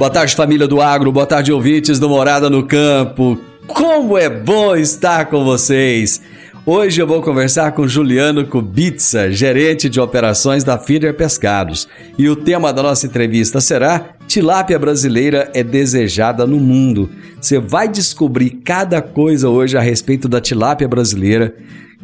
Boa 0.00 0.10
tarde, 0.10 0.34
família 0.34 0.66
do 0.66 0.80
Agro. 0.80 1.12
Boa 1.12 1.26
tarde, 1.26 1.52
ouvintes 1.52 1.98
do 1.98 2.08
Morada 2.08 2.48
no 2.48 2.62
Campo. 2.66 3.38
Como 3.66 4.16
é 4.16 4.30
bom 4.30 4.74
estar 4.74 5.26
com 5.26 5.44
vocês! 5.44 6.22
Hoje 6.64 7.02
eu 7.02 7.06
vou 7.06 7.20
conversar 7.20 7.72
com 7.72 7.86
Juliano 7.86 8.46
Kubitsa, 8.46 9.30
gerente 9.30 9.90
de 9.90 10.00
operações 10.00 10.64
da 10.64 10.78
Feeder 10.78 11.14
Pescados. 11.14 11.86
E 12.16 12.30
o 12.30 12.34
tema 12.34 12.72
da 12.72 12.82
nossa 12.82 13.06
entrevista 13.06 13.60
será 13.60 14.14
Tilápia 14.26 14.78
brasileira 14.78 15.50
é 15.52 15.62
desejada 15.62 16.46
no 16.46 16.58
mundo. 16.58 17.10
Você 17.38 17.58
vai 17.58 17.86
descobrir 17.86 18.62
cada 18.64 19.02
coisa 19.02 19.50
hoje 19.50 19.76
a 19.76 19.82
respeito 19.82 20.28
da 20.28 20.40
tilápia 20.40 20.88
brasileira. 20.88 21.54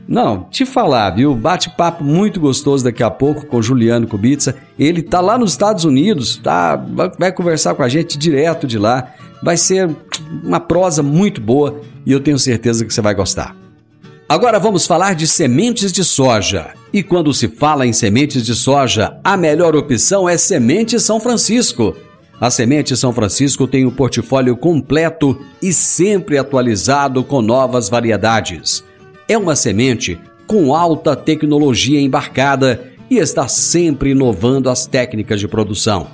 Não, 0.09 0.45
te 0.45 0.65
falar, 0.65 1.11
viu? 1.11 1.35
Bate-papo 1.35 2.05
muito 2.05 2.39
gostoso 2.39 2.85
daqui 2.85 3.03
a 3.03 3.11
pouco 3.11 3.47
com 3.47 3.61
Juliano 3.61 4.07
Kubitsa. 4.07 4.55
Ele 4.79 5.03
tá 5.03 5.21
lá 5.21 5.37
nos 5.37 5.51
Estados 5.51 5.85
Unidos, 5.85 6.37
tá? 6.37 6.77
Vai 7.19 7.33
conversar 7.33 7.75
com 7.75 7.83
a 7.83 7.89
gente 7.89 8.17
direto 8.17 8.67
de 8.67 8.79
lá. 8.79 9.13
Vai 9.43 9.57
ser 9.57 9.91
uma 10.45 10.61
prosa 10.61 11.03
muito 11.03 11.41
boa 11.41 11.81
e 12.05 12.13
eu 12.13 12.21
tenho 12.21 12.39
certeza 12.39 12.85
que 12.85 12.95
você 12.95 13.01
vai 13.01 13.15
gostar. 13.15 13.57
Agora 14.29 14.59
vamos 14.61 14.87
falar 14.87 15.15
de 15.15 15.27
sementes 15.27 15.93
de 15.93 16.05
soja. 16.05 16.70
E 16.93 17.03
quando 17.03 17.35
se 17.35 17.48
fala 17.48 17.87
em 17.87 17.93
sementes 17.93 18.45
de 18.45 18.55
soja, 18.55 19.19
a 19.25 19.37
melhor 19.37 19.75
opção 19.75 20.29
é 20.29 20.37
Semente 20.37 21.01
São 21.01 21.19
Francisco. 21.20 21.97
A 22.41 22.51
Semente 22.51 22.97
São 22.97 23.13
Francisco 23.13 23.67
tem 23.67 23.87
um 23.87 23.91
portfólio 23.91 24.57
completo 24.57 25.41
e 25.63 25.73
sempre 25.73 26.39
atualizado 26.39 27.25
com 27.25 27.41
novas 27.41 27.89
variedades. 27.89 28.85
É 29.29 29.37
uma 29.37 29.57
semente 29.57 30.19
com 30.47 30.75
alta 30.75 31.17
tecnologia 31.17 32.01
embarcada 32.01 32.92
e 33.11 33.19
está 33.19 33.48
sempre 33.48 34.11
inovando 34.11 34.69
as 34.69 34.87
técnicas 34.87 35.41
de 35.41 35.48
produção. 35.48 36.09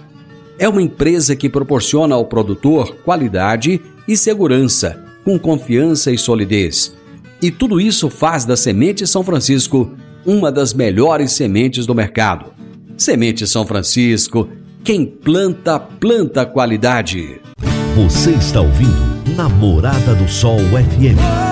É 0.58 0.68
uma 0.68 0.82
empresa 0.82 1.34
que 1.34 1.48
proporciona 1.48 2.14
ao 2.14 2.26
produtor 2.26 2.96
qualidade 3.04 3.80
e 4.06 4.16
segurança, 4.16 5.02
com 5.24 5.38
confiança 5.38 6.10
e 6.10 6.18
solidez 6.18 6.94
e 7.42 7.50
tudo 7.50 7.80
isso 7.80 8.08
faz 8.08 8.44
da 8.44 8.56
Semente 8.56 9.04
São 9.04 9.24
Francisco 9.24 9.90
uma 10.24 10.52
das 10.52 10.72
melhores 10.72 11.32
sementes 11.32 11.84
do 11.84 11.94
mercado. 11.94 12.52
Semente 12.96 13.44
São 13.48 13.66
Francisco, 13.66 14.48
quem 14.84 15.04
planta, 15.04 15.80
planta 15.80 16.46
qualidade. 16.46 17.40
Você 17.96 18.30
está 18.30 18.60
ouvindo 18.60 19.34
Namorada 19.36 20.14
do 20.14 20.28
Sol 20.28 20.58
FM. 20.58 21.51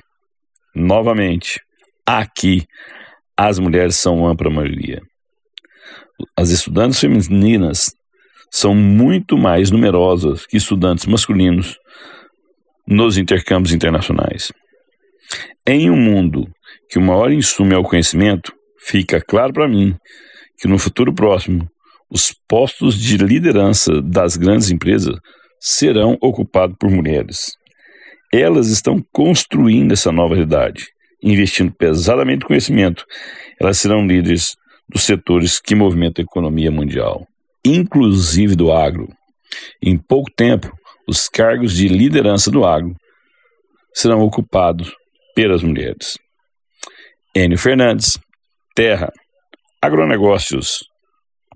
Novamente, 0.74 1.60
Aqui, 2.08 2.68
as 3.36 3.58
mulheres 3.58 3.96
são 3.96 4.28
ampla 4.28 4.52
maioria. 4.52 5.02
As 6.38 6.52
estudantes 6.52 7.00
femininas 7.00 7.96
são 8.56 8.74
muito 8.74 9.38
mais 9.38 9.70
numerosas 9.70 10.46
que 10.46 10.56
estudantes 10.56 11.06
masculinos 11.06 11.78
nos 12.88 13.18
intercâmbios 13.18 13.74
internacionais. 13.74 14.50
Em 15.68 15.90
um 15.90 15.98
mundo 15.98 16.48
que 16.90 16.98
o 16.98 17.02
maior 17.02 17.34
insumo 17.34 17.74
é 17.74 17.78
o 17.78 17.84
conhecimento, 17.84 18.54
fica 18.80 19.20
claro 19.20 19.52
para 19.52 19.68
mim 19.68 19.94
que 20.58 20.70
no 20.70 20.80
futuro 20.80 21.14
próximo 21.14 21.70
os 22.10 22.34
postos 22.48 22.98
de 22.98 23.18
liderança 23.18 24.02
das 24.02 24.38
grandes 24.38 24.72
empresas 24.72 25.18
serão 25.60 26.18
ocupados 26.22 26.78
por 26.80 26.90
mulheres. 26.90 27.58
Elas 28.32 28.70
estão 28.70 29.04
construindo 29.12 29.92
essa 29.92 30.14
nova 30.14 30.34
realidade, 30.34 30.86
investindo 31.22 31.74
pesadamente 31.74 32.44
no 32.44 32.48
conhecimento. 32.48 33.06
Elas 33.60 33.80
serão 33.80 34.08
líderes 34.08 34.56
dos 34.88 35.04
setores 35.04 35.60
que 35.60 35.76
movimentam 35.76 36.24
a 36.24 36.26
economia 36.26 36.72
mundial, 36.72 37.28
inclusive 37.66 38.56
do 38.56 38.72
agro. 38.72 39.08
Em 39.82 39.98
pouco 39.98 40.30
tempo, 40.36 40.72
os 41.08 41.28
cargos 41.28 41.74
de 41.74 41.88
liderança 41.88 42.52
do 42.52 42.66
agro 42.66 42.96
serão 43.94 44.22
ocupados 44.22 44.94
pelas 45.36 45.64
mulheres. 45.64 46.18
Enio 47.36 47.58
Fernandes, 47.58 48.18
Terra, 48.76 49.12
Agronegócios. 49.82 50.80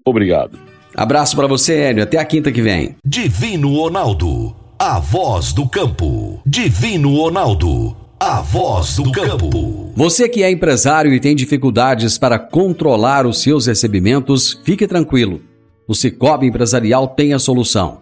Obrigado. 0.05 0.59
Abraço 0.95 1.35
para 1.35 1.47
você, 1.47 1.89
Enio. 1.89 2.03
Até 2.03 2.17
a 2.17 2.25
quinta 2.25 2.51
que 2.51 2.61
vem. 2.61 2.95
Divino 3.05 3.75
Ronaldo, 3.75 4.55
a 4.77 4.99
voz 4.99 5.53
do 5.53 5.67
campo. 5.67 6.41
Divino 6.45 7.15
Ronaldo, 7.15 7.95
a 8.19 8.41
voz 8.41 8.97
do 8.97 9.11
campo. 9.11 9.93
Você 9.95 10.27
que 10.27 10.43
é 10.43 10.51
empresário 10.51 11.13
e 11.13 11.19
tem 11.19 11.35
dificuldades 11.35 12.17
para 12.17 12.39
controlar 12.39 13.25
os 13.25 13.41
seus 13.41 13.67
recebimentos, 13.67 14.59
fique 14.63 14.87
tranquilo. 14.87 15.48
O 15.89 15.95
Cicobi 15.95 16.45
Empresarial 16.45 17.07
tem 17.07 17.33
a 17.33 17.39
solução. 17.39 17.97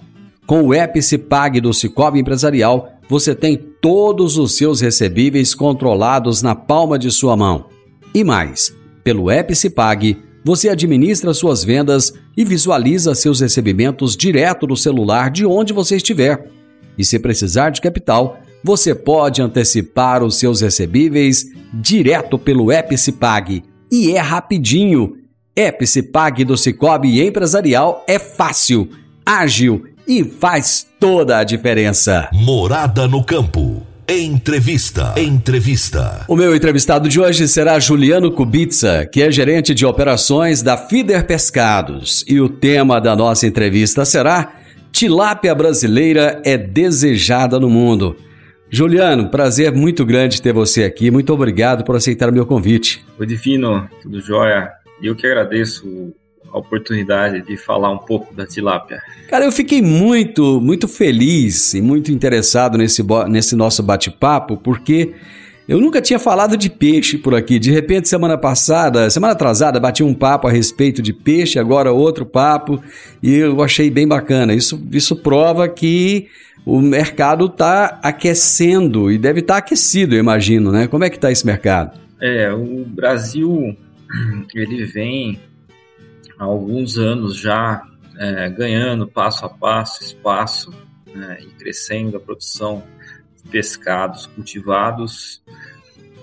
Com 0.45 0.67
o 0.67 1.01
Cipag 1.01 1.61
do 1.61 1.73
Cicobi 1.73 2.19
Empresarial, 2.19 2.91
você 3.07 3.33
tem 3.33 3.55
todos 3.55 4.37
os 4.37 4.57
seus 4.57 4.81
recebíveis 4.81 5.55
controlados 5.55 6.41
na 6.41 6.53
palma 6.53 6.99
de 6.99 7.09
sua 7.09 7.37
mão. 7.37 7.67
E 8.13 8.25
mais, 8.25 8.75
pelo 9.05 9.27
Cipag, 9.55 10.17
você 10.43 10.67
administra 10.67 11.33
suas 11.33 11.63
vendas 11.63 12.13
e 12.35 12.43
visualiza 12.43 13.15
seus 13.15 13.39
recebimentos 13.39 14.17
direto 14.17 14.67
no 14.67 14.75
celular 14.75 15.31
de 15.31 15.45
onde 15.45 15.71
você 15.71 15.95
estiver. 15.95 16.51
E 16.97 17.05
se 17.05 17.17
precisar 17.17 17.69
de 17.69 17.79
capital, 17.79 18.37
você 18.61 18.93
pode 18.93 19.41
antecipar 19.41 20.25
os 20.25 20.35
seus 20.37 20.59
recebíveis 20.59 21.53
direto 21.73 22.37
pelo 22.37 22.69
app 22.69 22.97
Cipag. 22.97 23.63
E 23.89 24.11
é 24.11 24.19
rapidinho. 24.19 25.15
Cipag 25.85 26.43
do 26.43 26.55
Cicobi 26.55 27.21
Empresarial 27.25 28.03
é 28.07 28.19
fácil, 28.19 28.89
ágil 29.25 29.85
e 30.07 30.23
faz 30.23 30.85
toda 30.99 31.39
a 31.39 31.43
diferença. 31.43 32.29
Morada 32.31 33.07
no 33.07 33.23
campo. 33.23 33.85
Entrevista. 34.07 35.13
Entrevista. 35.17 36.23
O 36.27 36.35
meu 36.35 36.55
entrevistado 36.55 37.09
de 37.09 37.19
hoje 37.19 37.47
será 37.47 37.77
Juliano 37.79 38.31
Kubica, 38.31 39.05
que 39.05 39.21
é 39.21 39.31
gerente 39.31 39.73
de 39.73 39.85
operações 39.85 40.61
da 40.61 40.77
Fider 40.77 41.25
Pescados. 41.25 42.23
E 42.27 42.39
o 42.39 42.47
tema 42.47 43.01
da 43.01 43.15
nossa 43.15 43.45
entrevista 43.45 44.05
será 44.05 44.53
Tilápia 44.91 45.53
brasileira 45.53 46.41
é 46.45 46.57
desejada 46.57 47.59
no 47.59 47.69
mundo. 47.69 48.15
Juliano, 48.69 49.29
prazer 49.29 49.71
muito 49.73 50.05
grande 50.05 50.41
ter 50.41 50.53
você 50.53 50.83
aqui. 50.83 51.11
Muito 51.11 51.33
obrigado 51.33 51.83
por 51.83 51.95
aceitar 51.95 52.29
o 52.29 52.33
meu 52.33 52.45
convite. 52.45 53.05
Oi, 53.19 53.25
Divino, 53.25 53.89
tudo 54.01 54.19
jóia? 54.21 54.76
Eu 55.01 55.15
que 55.15 55.25
agradeço 55.25 56.13
a 56.51 56.57
oportunidade 56.57 57.41
de 57.41 57.57
falar 57.57 57.91
um 57.91 57.97
pouco 57.97 58.33
da 58.33 58.45
tilápia. 58.45 59.01
Cara, 59.29 59.45
eu 59.45 59.51
fiquei 59.51 59.81
muito, 59.81 60.61
muito 60.61 60.87
feliz 60.87 61.73
e 61.73 61.81
muito 61.81 62.11
interessado 62.11 62.77
nesse, 62.77 63.03
nesse 63.27 63.55
nosso 63.55 63.83
bate-papo, 63.83 64.57
porque 64.57 65.13
eu 65.67 65.81
nunca 65.81 66.01
tinha 66.01 66.17
falado 66.17 66.55
de 66.55 66.69
peixe 66.69 67.17
por 67.17 67.35
aqui. 67.35 67.59
De 67.59 67.71
repente, 67.71 68.07
semana 68.07 68.37
passada, 68.37 69.09
semana 69.09 69.33
atrasada, 69.33 69.79
bati 69.79 70.03
um 70.03 70.13
papo 70.13 70.47
a 70.47 70.51
respeito 70.51 71.01
de 71.01 71.11
peixe, 71.11 71.59
agora 71.59 71.91
outro 71.91 72.25
papo, 72.25 72.81
e 73.21 73.33
eu 73.33 73.61
achei 73.61 73.89
bem 73.89 74.07
bacana. 74.07 74.53
Isso, 74.53 74.81
isso 74.91 75.15
prova 75.17 75.67
que 75.67 76.27
o 76.65 76.81
mercado 76.81 77.45
está 77.47 77.99
aquecendo 78.01 79.11
e 79.11 79.17
deve 79.17 79.41
estar 79.41 79.55
tá 79.55 79.59
aquecido, 79.59 80.15
eu 80.15 80.19
imagino, 80.19 80.71
né? 80.71 80.87
Como 80.87 81.03
é 81.03 81.09
que 81.09 81.17
está 81.17 81.31
esse 81.31 81.45
mercado? 81.45 81.99
É, 82.21 82.51
o 82.51 82.85
Brasil 82.85 83.75
ele 84.53 84.85
vem 84.85 85.39
há 86.37 86.43
alguns 86.43 86.97
anos 86.97 87.37
já 87.37 87.81
é, 88.17 88.49
ganhando 88.49 89.07
passo 89.07 89.45
a 89.45 89.49
passo 89.49 90.03
espaço 90.03 90.73
né, 91.13 91.37
e 91.41 91.47
crescendo 91.57 92.17
a 92.17 92.19
produção 92.19 92.83
de 93.35 93.49
pescados 93.49 94.25
cultivados 94.27 95.41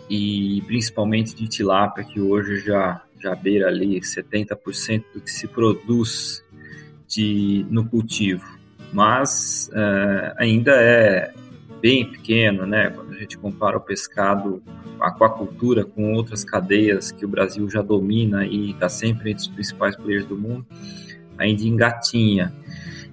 e 0.09 0.63
principalmente 0.67 1.35
de 1.35 1.49
tilápia, 1.49 2.05
que 2.05 2.21
hoje 2.21 2.59
já, 2.61 3.03
já 3.21 3.35
beira 3.35 3.69
ali 3.69 4.01
70% 4.01 5.05
do 5.15 5.21
que 5.21 5.31
se 5.31 5.47
produz 5.47 6.45
de, 7.09 7.65
no 7.71 7.89
cultivo. 7.89 8.45
Mas 8.93 9.71
é, 9.73 10.35
ainda 10.39 10.73
é 10.73 11.33
bem 11.85 12.11
pequeno, 12.11 12.65
né? 12.65 12.89
Quando 12.89 13.13
a 13.13 13.19
gente 13.19 13.37
compara 13.37 13.77
o 13.77 13.81
pescado, 13.81 14.63
a 14.99 15.09
aquacultura 15.09 15.85
com 15.85 16.15
outras 16.15 16.43
cadeias 16.43 17.13
que 17.13 17.27
o 17.27 17.29
Brasil 17.29 17.69
já 17.69 17.83
domina 17.83 18.47
e 18.47 18.71
está 18.71 18.89
sempre 18.89 19.33
entre 19.33 19.43
os 19.43 19.49
principais 19.49 19.95
players 19.95 20.25
do 20.25 20.35
mundo, 20.35 20.65
ainda 21.37 21.63
engatinha. 21.63 22.55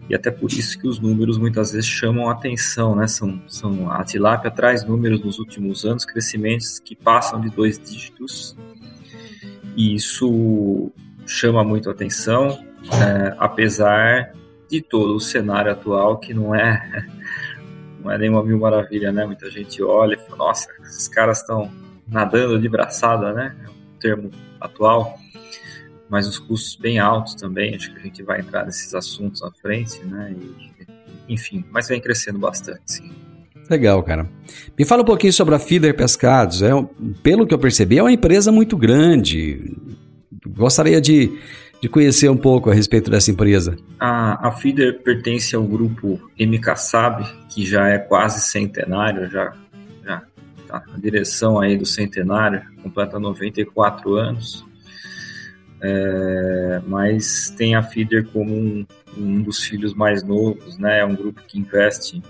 E 0.09 0.15
até 0.15 0.31
por 0.31 0.49
isso 0.49 0.79
que 0.79 0.87
os 0.87 0.99
números 0.99 1.37
muitas 1.37 1.73
vezes 1.73 1.85
chamam 1.85 2.29
a 2.29 2.31
atenção, 2.31 2.95
né? 2.95 3.07
São, 3.07 3.41
são, 3.45 3.91
a 3.91 4.05
tilápia 4.05 4.49
traz 4.49 4.85
números 4.85 5.21
nos 5.21 5.37
últimos 5.37 5.83
anos, 5.83 6.05
crescimentos 6.05 6.79
que 6.79 6.95
passam 6.95 7.41
de 7.41 7.49
dois 7.49 7.77
dígitos, 7.77 8.55
e 9.75 9.95
isso 9.95 10.93
chama 11.25 11.61
muito 11.61 11.89
a 11.89 11.91
atenção, 11.91 12.63
é, 12.93 13.35
apesar 13.37 14.31
de 14.69 14.81
todo 14.81 15.13
o 15.13 15.19
cenário 15.19 15.73
atual 15.73 16.19
que 16.19 16.33
não 16.33 16.55
é 16.55 17.05
não 18.03 18.11
é 18.11 18.17
nenhuma 18.17 18.43
mil 18.43 18.59
maravilha, 18.59 19.11
né? 19.11 19.25
Muita 19.25 19.49
gente 19.49 19.81
olha 19.83 20.15
e 20.15 20.17
fala, 20.17 20.37
nossa, 20.37 20.67
esses 20.83 21.07
caras 21.07 21.39
estão 21.39 21.71
nadando 22.07 22.59
de 22.59 22.67
braçada, 22.67 23.33
né? 23.33 23.55
É 23.63 23.69
um 23.69 23.99
termo 23.99 24.31
atual, 24.59 25.17
mas 26.09 26.27
os 26.27 26.37
custos 26.37 26.75
bem 26.75 26.99
altos 26.99 27.35
também, 27.35 27.75
acho 27.75 27.93
que 27.93 27.99
a 27.99 28.03
gente 28.03 28.23
vai 28.23 28.41
entrar 28.41 28.65
nesses 28.65 28.93
assuntos 28.93 29.41
à 29.43 29.51
frente, 29.51 30.03
né? 30.03 30.35
E, 30.35 31.33
enfim, 31.33 31.63
mas 31.71 31.87
vem 31.87 32.01
crescendo 32.01 32.39
bastante, 32.39 32.81
sim. 32.85 33.11
Legal, 33.69 34.03
cara. 34.03 34.29
Me 34.77 34.83
fala 34.83 35.01
um 35.01 35.05
pouquinho 35.05 35.31
sobre 35.31 35.55
a 35.55 35.59
Feeder 35.59 35.95
Pescados. 35.95 36.61
É, 36.61 36.71
pelo 37.23 37.47
que 37.47 37.53
eu 37.53 37.59
percebi, 37.59 37.99
é 37.99 38.03
uma 38.03 38.11
empresa 38.11 38.51
muito 38.51 38.75
grande. 38.75 39.77
Gostaria 40.45 40.99
de 40.99 41.31
de 41.81 41.89
conhecer 41.89 42.29
um 42.29 42.37
pouco 42.37 42.69
a 42.69 42.73
respeito 42.73 43.09
dessa 43.09 43.31
empresa. 43.31 43.75
A, 43.99 44.47
a 44.47 44.51
Feeder 44.51 45.01
pertence 45.01 45.55
ao 45.55 45.63
grupo 45.63 46.19
MK 46.39 46.75
Sab, 46.75 47.23
que 47.49 47.65
já 47.65 47.89
é 47.89 47.97
quase 47.97 48.41
centenário, 48.41 49.29
já 49.29 49.53
tá 50.71 50.83
na 50.87 50.97
direção 50.97 51.59
aí 51.59 51.77
do 51.77 51.85
centenário, 51.85 52.61
completa 52.81 53.19
94 53.19 54.15
anos. 54.15 54.65
É, 55.83 56.81
mas 56.87 57.53
tem 57.57 57.75
a 57.75 57.83
Feeder 57.83 58.27
como 58.27 58.53
um, 58.53 58.85
um 59.17 59.41
dos 59.41 59.63
filhos 59.63 59.93
mais 59.93 60.23
novos, 60.23 60.77
né? 60.77 60.99
É 60.99 61.05
um 61.05 61.15
grupo 61.15 61.41
que 61.47 61.59
investe 61.59 62.21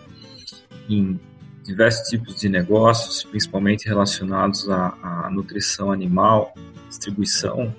em 0.90 1.20
diversos 1.64 2.08
tipos 2.08 2.40
de 2.40 2.50
negócios, 2.50 3.24
principalmente 3.24 3.88
relacionados 3.88 4.70
à, 4.70 4.96
à 5.04 5.30
nutrição 5.30 5.92
animal, 5.92 6.54
distribuição 6.88 7.74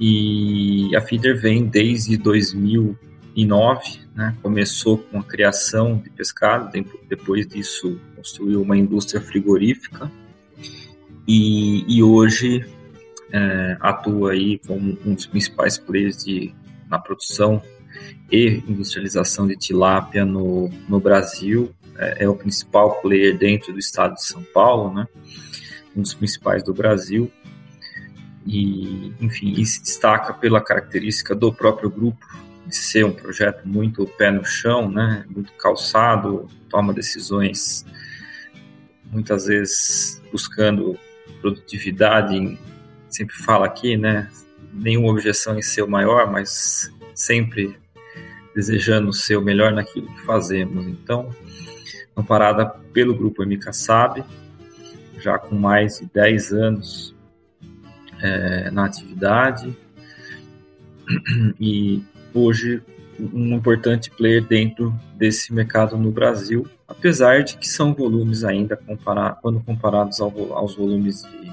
e 0.00 0.96
a 0.96 1.00
Feeder 1.02 1.38
vem 1.38 1.66
desde 1.66 2.16
2009, 2.16 4.00
né? 4.14 4.34
começou 4.42 4.96
com 4.96 5.18
a 5.18 5.22
criação 5.22 5.98
de 5.98 6.08
pescado, 6.08 6.70
depois 7.06 7.46
disso 7.46 8.00
construiu 8.16 8.62
uma 8.62 8.78
indústria 8.78 9.20
frigorífica 9.20 10.10
e, 11.28 11.84
e 11.86 12.02
hoje 12.02 12.64
é, 13.30 13.76
atua 13.78 14.32
aí 14.32 14.58
como 14.66 14.96
um 15.04 15.14
dos 15.14 15.26
principais 15.26 15.76
players 15.76 16.24
de, 16.24 16.54
na 16.88 16.98
produção 16.98 17.62
e 18.32 18.62
industrialização 18.66 19.46
de 19.46 19.54
tilápia 19.54 20.24
no, 20.24 20.70
no 20.88 20.98
Brasil. 20.98 21.74
É, 21.98 22.24
é, 22.24 22.28
o 22.28 22.34
principal 22.34 23.02
player 23.02 23.36
dentro 23.36 23.70
do 23.70 23.78
estado 23.78 24.14
de 24.14 24.24
São 24.24 24.42
Paulo, 24.42 24.94
né? 24.94 25.06
um 25.94 26.00
dos 26.00 26.14
principais 26.14 26.62
do 26.62 26.72
Brasil 26.72 27.30
e, 28.46 29.12
enfim, 29.20 29.52
e 29.56 29.66
se 29.66 29.82
destaca 29.82 30.32
pela 30.32 30.60
característica 30.60 31.34
do 31.34 31.52
próprio 31.52 31.90
grupo 31.90 32.26
de 32.66 32.76
ser 32.76 33.04
um 33.04 33.12
projeto 33.12 33.66
muito 33.66 34.06
pé 34.06 34.30
no 34.30 34.44
chão, 34.44 34.90
né, 34.90 35.24
muito 35.28 35.52
calçado, 35.54 36.48
toma 36.68 36.92
decisões 36.92 37.84
muitas 39.10 39.46
vezes 39.46 40.22
buscando 40.30 40.98
produtividade, 41.40 42.58
sempre 43.08 43.34
fala 43.34 43.66
aqui, 43.66 43.96
né? 43.96 44.30
Nenhuma 44.72 45.08
objeção 45.08 45.58
em 45.58 45.62
ser 45.62 45.82
o 45.82 45.90
maior, 45.90 46.30
mas 46.30 46.92
sempre 47.14 47.76
desejando 48.54 49.12
ser 49.12 49.36
o 49.36 49.42
melhor 49.42 49.72
naquilo 49.72 50.06
que 50.06 50.20
fazemos. 50.22 50.86
Então, 50.86 51.34
amparada 52.16 52.66
pelo 52.92 53.14
grupo 53.14 53.44
MK 53.44 53.72
Sabe, 53.72 54.24
já 55.18 55.38
com 55.38 55.56
mais 55.56 55.98
de 55.98 56.06
10 56.06 56.52
anos 56.52 57.14
é, 58.22 58.70
na 58.70 58.84
atividade 58.84 59.76
e 61.60 62.02
hoje 62.32 62.82
um 63.18 63.54
importante 63.54 64.10
player 64.10 64.42
dentro 64.42 64.94
desse 65.14 65.52
mercado 65.52 65.96
no 65.96 66.10
Brasil, 66.10 66.66
apesar 66.88 67.42
de 67.42 67.56
que 67.58 67.68
são 67.68 67.92
volumes 67.92 68.44
ainda 68.44 68.76
comparar, 68.76 69.38
quando 69.42 69.60
comparados 69.60 70.20
ao, 70.20 70.54
aos 70.54 70.74
volumes 70.74 71.22
de, 71.22 71.52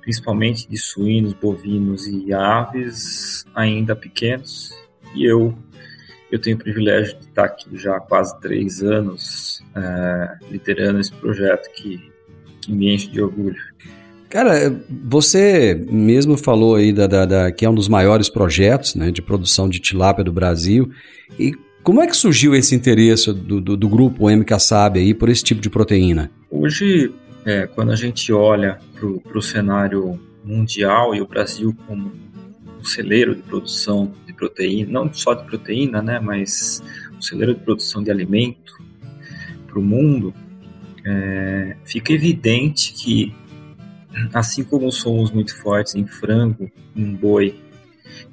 principalmente 0.00 0.68
de 0.68 0.76
suínos, 0.76 1.32
bovinos 1.32 2.06
e 2.06 2.32
aves 2.32 3.44
ainda 3.54 3.94
pequenos. 3.94 4.76
E 5.14 5.24
eu 5.24 5.56
eu 6.30 6.38
tenho 6.38 6.56
o 6.56 6.58
privilégio 6.60 7.18
de 7.18 7.24
estar 7.24 7.44
aqui 7.44 7.76
já 7.76 7.96
há 7.96 8.00
quase 8.00 8.38
três 8.40 8.82
anos 8.82 9.64
é, 9.74 10.38
liderando 10.48 11.00
esse 11.00 11.12
projeto 11.12 11.68
que, 11.72 12.12
que 12.62 12.72
me 12.72 12.94
enche 12.94 13.08
de 13.08 13.20
orgulho. 13.20 13.60
Cara, 14.30 14.80
você 14.88 15.74
mesmo 15.90 16.36
falou 16.38 16.76
aí 16.76 16.92
da, 16.92 17.08
da, 17.08 17.26
da, 17.26 17.52
que 17.52 17.64
é 17.64 17.68
um 17.68 17.74
dos 17.74 17.88
maiores 17.88 18.28
projetos 18.28 18.94
né, 18.94 19.10
de 19.10 19.20
produção 19.20 19.68
de 19.68 19.80
tilápia 19.80 20.22
do 20.22 20.32
Brasil. 20.32 20.88
E 21.36 21.52
como 21.82 22.00
é 22.00 22.06
que 22.06 22.16
surgiu 22.16 22.54
esse 22.54 22.72
interesse 22.72 23.32
do, 23.32 23.60
do, 23.60 23.76
do 23.76 23.88
grupo 23.88 24.30
MK 24.30 24.60
Sabe 24.60 25.00
aí 25.00 25.12
por 25.12 25.28
esse 25.28 25.42
tipo 25.42 25.60
de 25.60 25.68
proteína? 25.68 26.30
Hoje, 26.48 27.12
é, 27.44 27.66
quando 27.66 27.90
a 27.90 27.96
gente 27.96 28.32
olha 28.32 28.78
para 28.94 29.36
o 29.36 29.42
cenário 29.42 30.20
mundial 30.44 31.12
e 31.12 31.20
o 31.20 31.26
Brasil 31.26 31.76
como 31.88 32.12
um 32.78 32.84
celeiro 32.84 33.34
de 33.34 33.42
produção 33.42 34.12
de 34.28 34.32
proteína, 34.32 34.92
não 34.92 35.12
só 35.12 35.34
de 35.34 35.44
proteína, 35.44 36.00
né, 36.00 36.20
mas 36.20 36.80
um 37.18 37.20
celeiro 37.20 37.52
de 37.52 37.60
produção 37.62 38.00
de 38.00 38.12
alimento 38.12 38.80
para 39.66 39.78
o 39.78 39.82
mundo, 39.82 40.32
é, 41.04 41.76
fica 41.84 42.12
evidente 42.12 42.92
que 42.92 43.34
assim 44.32 44.64
como 44.64 44.90
somos 44.90 45.30
muito 45.30 45.56
fortes 45.56 45.94
em 45.94 46.06
frango, 46.06 46.70
em 46.94 47.14
boi, 47.14 47.58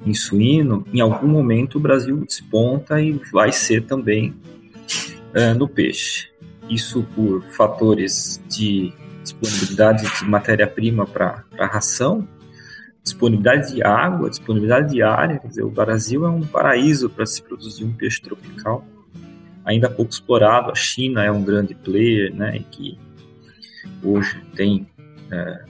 em 0.05 0.13
suíno, 0.13 0.85
em 0.93 0.99
algum 0.99 1.27
momento 1.27 1.75
o 1.75 1.79
Brasil 1.79 2.17
desponta 2.17 3.01
e 3.01 3.13
vai 3.31 3.51
ser 3.51 3.83
também 3.83 4.33
uh, 5.35 5.57
no 5.57 5.67
peixe. 5.67 6.29
Isso 6.69 7.03
por 7.15 7.43
fatores 7.51 8.41
de 8.49 8.93
disponibilidade 9.23 10.03
de 10.03 10.25
matéria-prima 10.25 11.05
para 11.05 11.43
ração, 11.57 12.27
disponibilidade 13.03 13.73
de 13.73 13.83
água, 13.83 14.29
disponibilidade 14.29 14.91
de 14.91 15.01
área. 15.01 15.39
Quer 15.39 15.47
dizer, 15.47 15.63
o 15.63 15.69
Brasil 15.69 16.25
é 16.25 16.29
um 16.29 16.41
paraíso 16.41 17.09
para 17.09 17.25
se 17.25 17.41
produzir 17.41 17.85
um 17.85 17.93
peixe 17.93 18.21
tropical, 18.21 18.85
ainda 19.63 19.89
pouco 19.89 20.11
explorado. 20.11 20.71
A 20.71 20.75
China 20.75 21.23
é 21.23 21.31
um 21.31 21.43
grande 21.43 21.73
player, 21.73 22.33
né, 22.33 22.63
que 22.71 22.97
hoje 24.03 24.41
tem 24.55 24.87
é, 25.31 25.65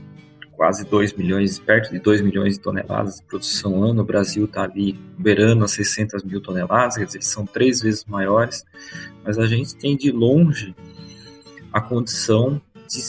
quase 0.58 0.84
2 0.86 1.14
milhões, 1.14 1.60
perto 1.60 1.92
de 1.92 2.00
2 2.00 2.22
milhões 2.22 2.54
de 2.54 2.60
toneladas 2.60 3.18
de 3.18 3.24
produção 3.24 3.84
ano. 3.84 4.02
O 4.02 4.06
Brasil 4.06 4.46
está 4.46 4.64
ali 4.64 5.00
beirando 5.18 5.64
as 5.64 5.72
600 5.72 6.24
mil 6.24 6.42
toneladas, 6.42 6.98
quer 6.98 7.06
dizer, 7.06 7.22
são 7.22 7.46
três 7.46 7.80
vezes 7.80 8.04
maiores, 8.06 8.66
mas 9.24 9.38
a 9.38 9.46
gente 9.46 9.76
tem 9.76 9.96
de 9.96 10.12
longe 10.12 10.76
a 11.72 11.80
condição 11.80 12.60
de, 12.88 13.00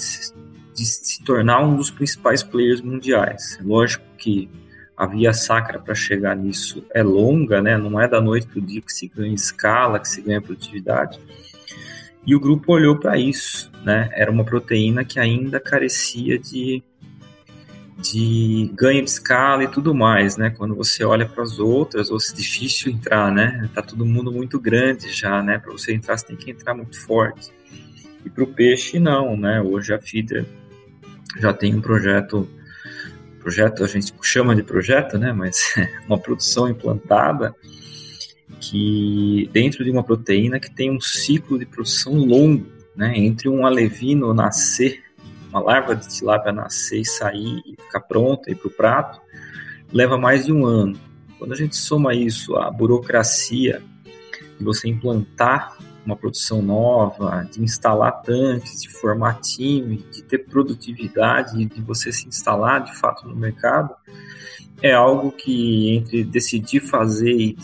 de 0.74 0.84
se 0.84 1.24
tornar 1.24 1.60
um 1.60 1.74
dos 1.74 1.90
principais 1.90 2.42
players 2.42 2.82
mundiais. 2.82 3.58
Lógico 3.62 4.04
que 4.18 4.50
a 4.94 5.06
via 5.06 5.32
sacra 5.32 5.78
para 5.78 5.94
chegar 5.94 6.36
nisso 6.36 6.84
é 6.92 7.02
longa, 7.02 7.62
né? 7.62 7.78
não 7.78 8.00
é 8.00 8.08
da 8.08 8.20
noite 8.20 8.46
para 8.48 8.58
o 8.58 8.62
dia 8.62 8.82
que 8.82 8.92
se 8.92 9.06
ganha 9.06 9.32
escala, 9.32 10.00
que 10.00 10.08
se 10.08 10.20
ganha 10.20 10.42
produtividade, 10.42 11.18
e 12.26 12.34
o 12.34 12.40
grupo 12.40 12.72
olhou 12.72 12.96
para 12.96 13.16
isso, 13.16 13.70
né? 13.84 14.10
Era 14.12 14.30
uma 14.30 14.44
proteína 14.44 15.04
que 15.04 15.18
ainda 15.18 15.58
carecia 15.58 16.38
de, 16.38 16.82
de 17.98 18.70
ganho 18.74 19.02
de 19.02 19.10
escala 19.10 19.64
e 19.64 19.68
tudo 19.68 19.94
mais, 19.94 20.36
né? 20.36 20.50
Quando 20.50 20.74
você 20.74 21.04
olha 21.04 21.26
para 21.26 21.42
as 21.42 21.58
outras, 21.58 22.10
ou 22.10 22.20
se 22.20 22.32
é 22.32 22.36
difícil 22.36 22.92
entrar, 22.92 23.32
né? 23.32 23.68
Tá 23.74 23.82
todo 23.82 24.04
mundo 24.04 24.30
muito 24.30 24.60
grande 24.60 25.10
já, 25.10 25.42
né? 25.42 25.58
Para 25.58 25.72
você 25.72 25.94
entrar, 25.94 26.18
você 26.18 26.26
tem 26.26 26.36
que 26.36 26.50
entrar 26.50 26.74
muito 26.74 27.00
forte. 27.00 27.50
E 28.24 28.30
para 28.30 28.44
o 28.44 28.46
peixe, 28.46 28.98
não, 28.98 29.36
né? 29.36 29.60
Hoje 29.62 29.94
a 29.94 29.98
Feeder 29.98 30.44
já 31.40 31.52
tem 31.52 31.74
um 31.74 31.80
projeto, 31.80 32.48
projeto 33.40 33.84
a 33.84 33.86
gente 33.86 34.12
chama 34.22 34.54
de 34.54 34.62
projeto, 34.62 35.16
né? 35.18 35.32
Mas 35.32 35.74
uma 36.06 36.18
produção 36.18 36.68
implantada 36.68 37.54
que 38.60 39.48
dentro 39.52 39.84
de 39.84 39.90
uma 39.90 40.02
proteína 40.02 40.58
que 40.60 40.70
tem 40.70 40.90
um 40.90 41.00
ciclo 41.00 41.58
de 41.58 41.66
produção 41.66 42.14
longo, 42.14 42.66
né, 42.94 43.16
entre 43.16 43.48
um 43.48 43.64
alevino 43.64 44.34
nascer, 44.34 45.02
uma 45.50 45.60
larva 45.60 45.94
de 45.94 46.08
tilápia 46.08 46.52
nascer 46.52 47.00
e 47.00 47.04
sair 47.04 47.62
e 47.64 47.80
ficar 47.80 48.00
pronta 48.00 48.50
e 48.50 48.54
para 48.54 48.68
o 48.68 48.70
prato, 48.70 49.20
leva 49.92 50.18
mais 50.18 50.46
de 50.46 50.52
um 50.52 50.66
ano. 50.66 50.98
Quando 51.38 51.52
a 51.52 51.56
gente 51.56 51.76
soma 51.76 52.14
isso 52.14 52.56
à 52.56 52.70
burocracia 52.70 53.82
de 54.58 54.64
você 54.64 54.88
implantar 54.88 55.76
uma 56.04 56.16
produção 56.16 56.62
nova, 56.62 57.46
de 57.50 57.62
instalar 57.62 58.22
tanques, 58.22 58.80
de 58.80 58.88
formar 58.88 59.40
time, 59.40 59.98
de 60.10 60.22
ter 60.22 60.38
produtividade, 60.38 61.64
de 61.66 61.80
você 61.82 62.10
se 62.10 62.26
instalar 62.26 62.82
de 62.82 62.96
fato 62.96 63.28
no 63.28 63.36
mercado, 63.36 63.94
é 64.82 64.92
algo 64.92 65.32
que 65.32 65.90
entre 65.94 66.24
decidir 66.24 66.80
fazer 66.80 67.32
e, 67.32 67.56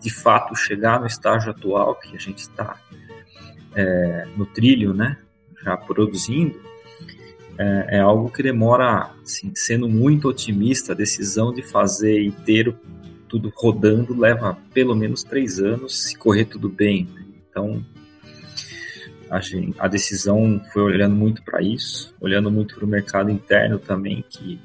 de 0.00 0.10
fato 0.10 0.54
chegar 0.54 1.00
no 1.00 1.06
estágio 1.06 1.50
atual 1.50 1.94
que 1.94 2.14
a 2.14 2.18
gente 2.18 2.38
está 2.38 2.78
é, 3.74 4.26
no 4.36 4.44
trilho, 4.46 4.92
né, 4.92 5.16
já 5.62 5.76
produzindo, 5.76 6.58
é, 7.58 7.96
é, 7.96 8.00
algo 8.00 8.30
que 8.30 8.42
demora, 8.42 9.10
assim, 9.22 9.52
sendo 9.54 9.88
muito 9.88 10.28
otimista, 10.28 10.92
a 10.92 10.96
decisão 10.96 11.52
de 11.52 11.62
fazer 11.62 12.20
e 12.20 12.30
ter 12.30 12.74
tudo 13.28 13.52
rodando 13.54 14.18
leva 14.18 14.56
pelo 14.72 14.94
menos 14.94 15.22
três 15.22 15.58
anos, 15.58 16.04
se 16.04 16.16
correr 16.16 16.44
tudo 16.44 16.68
bem. 16.68 17.08
Né? 17.12 17.24
Então, 17.50 17.84
a, 19.28 19.40
gente, 19.40 19.74
a 19.78 19.88
decisão 19.88 20.62
foi 20.72 20.82
olhando 20.82 21.14
muito 21.14 21.42
para 21.42 21.60
isso, 21.60 22.14
olhando 22.20 22.50
muito 22.50 22.74
para 22.76 22.84
o 22.84 22.88
mercado 22.88 23.30
interno 23.30 23.78
também, 23.78 24.24
que 24.28 24.60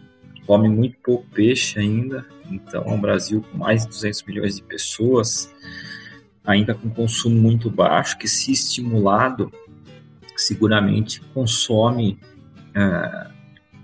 come 0.45 0.67
muito 0.69 0.97
pouco 1.03 1.25
peixe 1.33 1.79
ainda, 1.79 2.25
então 2.50 2.85
um 2.88 3.00
Brasil 3.00 3.43
com 3.51 3.57
mais 3.57 3.83
de 3.83 3.89
200 3.89 4.23
milhões 4.23 4.55
de 4.55 4.63
pessoas, 4.63 5.53
ainda 6.43 6.73
com 6.73 6.89
consumo 6.89 7.35
muito 7.35 7.69
baixo, 7.69 8.17
que 8.17 8.27
se 8.27 8.51
estimulado, 8.51 9.51
seguramente 10.35 11.21
consome 11.33 12.19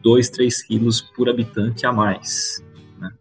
2, 0.01 0.27
é, 0.27 0.31
3 0.31 0.63
quilos 0.63 1.01
por 1.01 1.29
habitante 1.29 1.85
a 1.85 1.93
mais. 1.93 2.63
Né? 2.99 3.11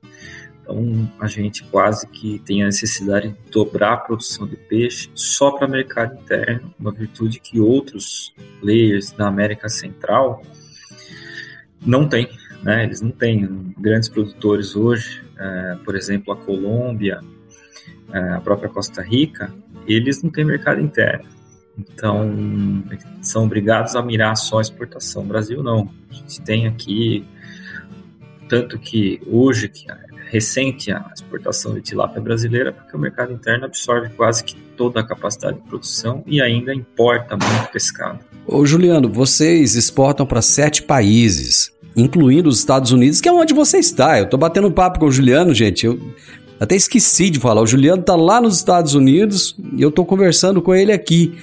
Então 0.60 1.10
a 1.20 1.26
gente 1.26 1.62
quase 1.64 2.08
que 2.08 2.40
tem 2.40 2.62
a 2.62 2.66
necessidade 2.66 3.28
de 3.28 3.50
dobrar 3.50 3.92
a 3.92 3.98
produção 3.98 4.46
de 4.46 4.56
peixe 4.56 5.10
só 5.14 5.52
para 5.52 5.68
mercado 5.68 6.18
interno, 6.20 6.74
uma 6.78 6.90
virtude 6.90 7.38
que 7.38 7.60
outros 7.60 8.34
players 8.60 9.12
da 9.12 9.28
América 9.28 9.68
Central 9.68 10.42
não 11.80 12.08
têm 12.08 12.28
né? 12.62 12.84
Eles 12.84 13.00
não 13.00 13.10
têm 13.10 13.74
grandes 13.78 14.08
produtores 14.08 14.74
hoje, 14.74 15.22
é, 15.38 15.76
por 15.84 15.96
exemplo, 15.96 16.32
a 16.32 16.36
Colômbia, 16.36 17.20
é, 18.12 18.18
a 18.30 18.40
própria 18.40 18.68
Costa 18.68 19.02
Rica, 19.02 19.52
eles 19.86 20.22
não 20.22 20.30
têm 20.30 20.44
mercado 20.44 20.80
interno. 20.80 21.26
Então, 21.78 22.84
são 23.22 23.44
obrigados 23.44 23.94
a 23.94 24.02
mirar 24.02 24.36
só 24.36 24.58
a 24.58 24.62
exportação. 24.62 25.22
O 25.22 25.26
Brasil 25.26 25.62
não. 25.62 25.88
A 26.10 26.14
gente 26.14 26.40
tem 26.42 26.66
aqui, 26.66 27.24
tanto 28.48 28.78
que 28.78 29.20
hoje, 29.26 29.68
que 29.68 29.88
é 29.90 30.08
recente 30.30 30.92
a 30.92 31.10
exportação 31.14 31.74
de 31.74 31.80
tilápia 31.80 32.20
brasileira, 32.20 32.72
porque 32.72 32.94
o 32.96 32.98
mercado 32.98 33.32
interno 33.32 33.64
absorve 33.64 34.10
quase 34.10 34.44
que 34.44 34.56
toda 34.76 35.00
a 35.00 35.06
capacidade 35.06 35.58
de 35.58 35.68
produção 35.68 36.22
e 36.26 36.42
ainda 36.42 36.74
importa 36.74 37.36
muito 37.36 37.70
pescado. 37.72 38.20
Ô 38.46 38.66
Juliano, 38.66 39.08
vocês 39.08 39.74
exportam 39.74 40.26
para 40.26 40.42
sete 40.42 40.82
países 40.82 41.72
incluindo 41.98 42.48
os 42.48 42.58
Estados 42.58 42.92
Unidos, 42.92 43.20
que 43.20 43.28
é 43.28 43.32
onde 43.32 43.52
você 43.52 43.78
está. 43.78 44.18
Eu 44.18 44.24
estou 44.24 44.38
batendo 44.38 44.70
papo 44.70 45.00
com 45.00 45.06
o 45.06 45.12
Juliano, 45.12 45.52
gente. 45.52 45.84
Eu 45.84 45.98
até 46.60 46.76
esqueci 46.76 47.28
de 47.28 47.38
falar. 47.38 47.60
O 47.60 47.66
Juliano 47.66 48.00
está 48.00 48.14
lá 48.14 48.40
nos 48.40 48.56
Estados 48.56 48.94
Unidos 48.94 49.56
e 49.76 49.82
eu 49.82 49.88
estou 49.88 50.04
conversando 50.04 50.62
com 50.62 50.74
ele 50.74 50.92
aqui. 50.92 51.36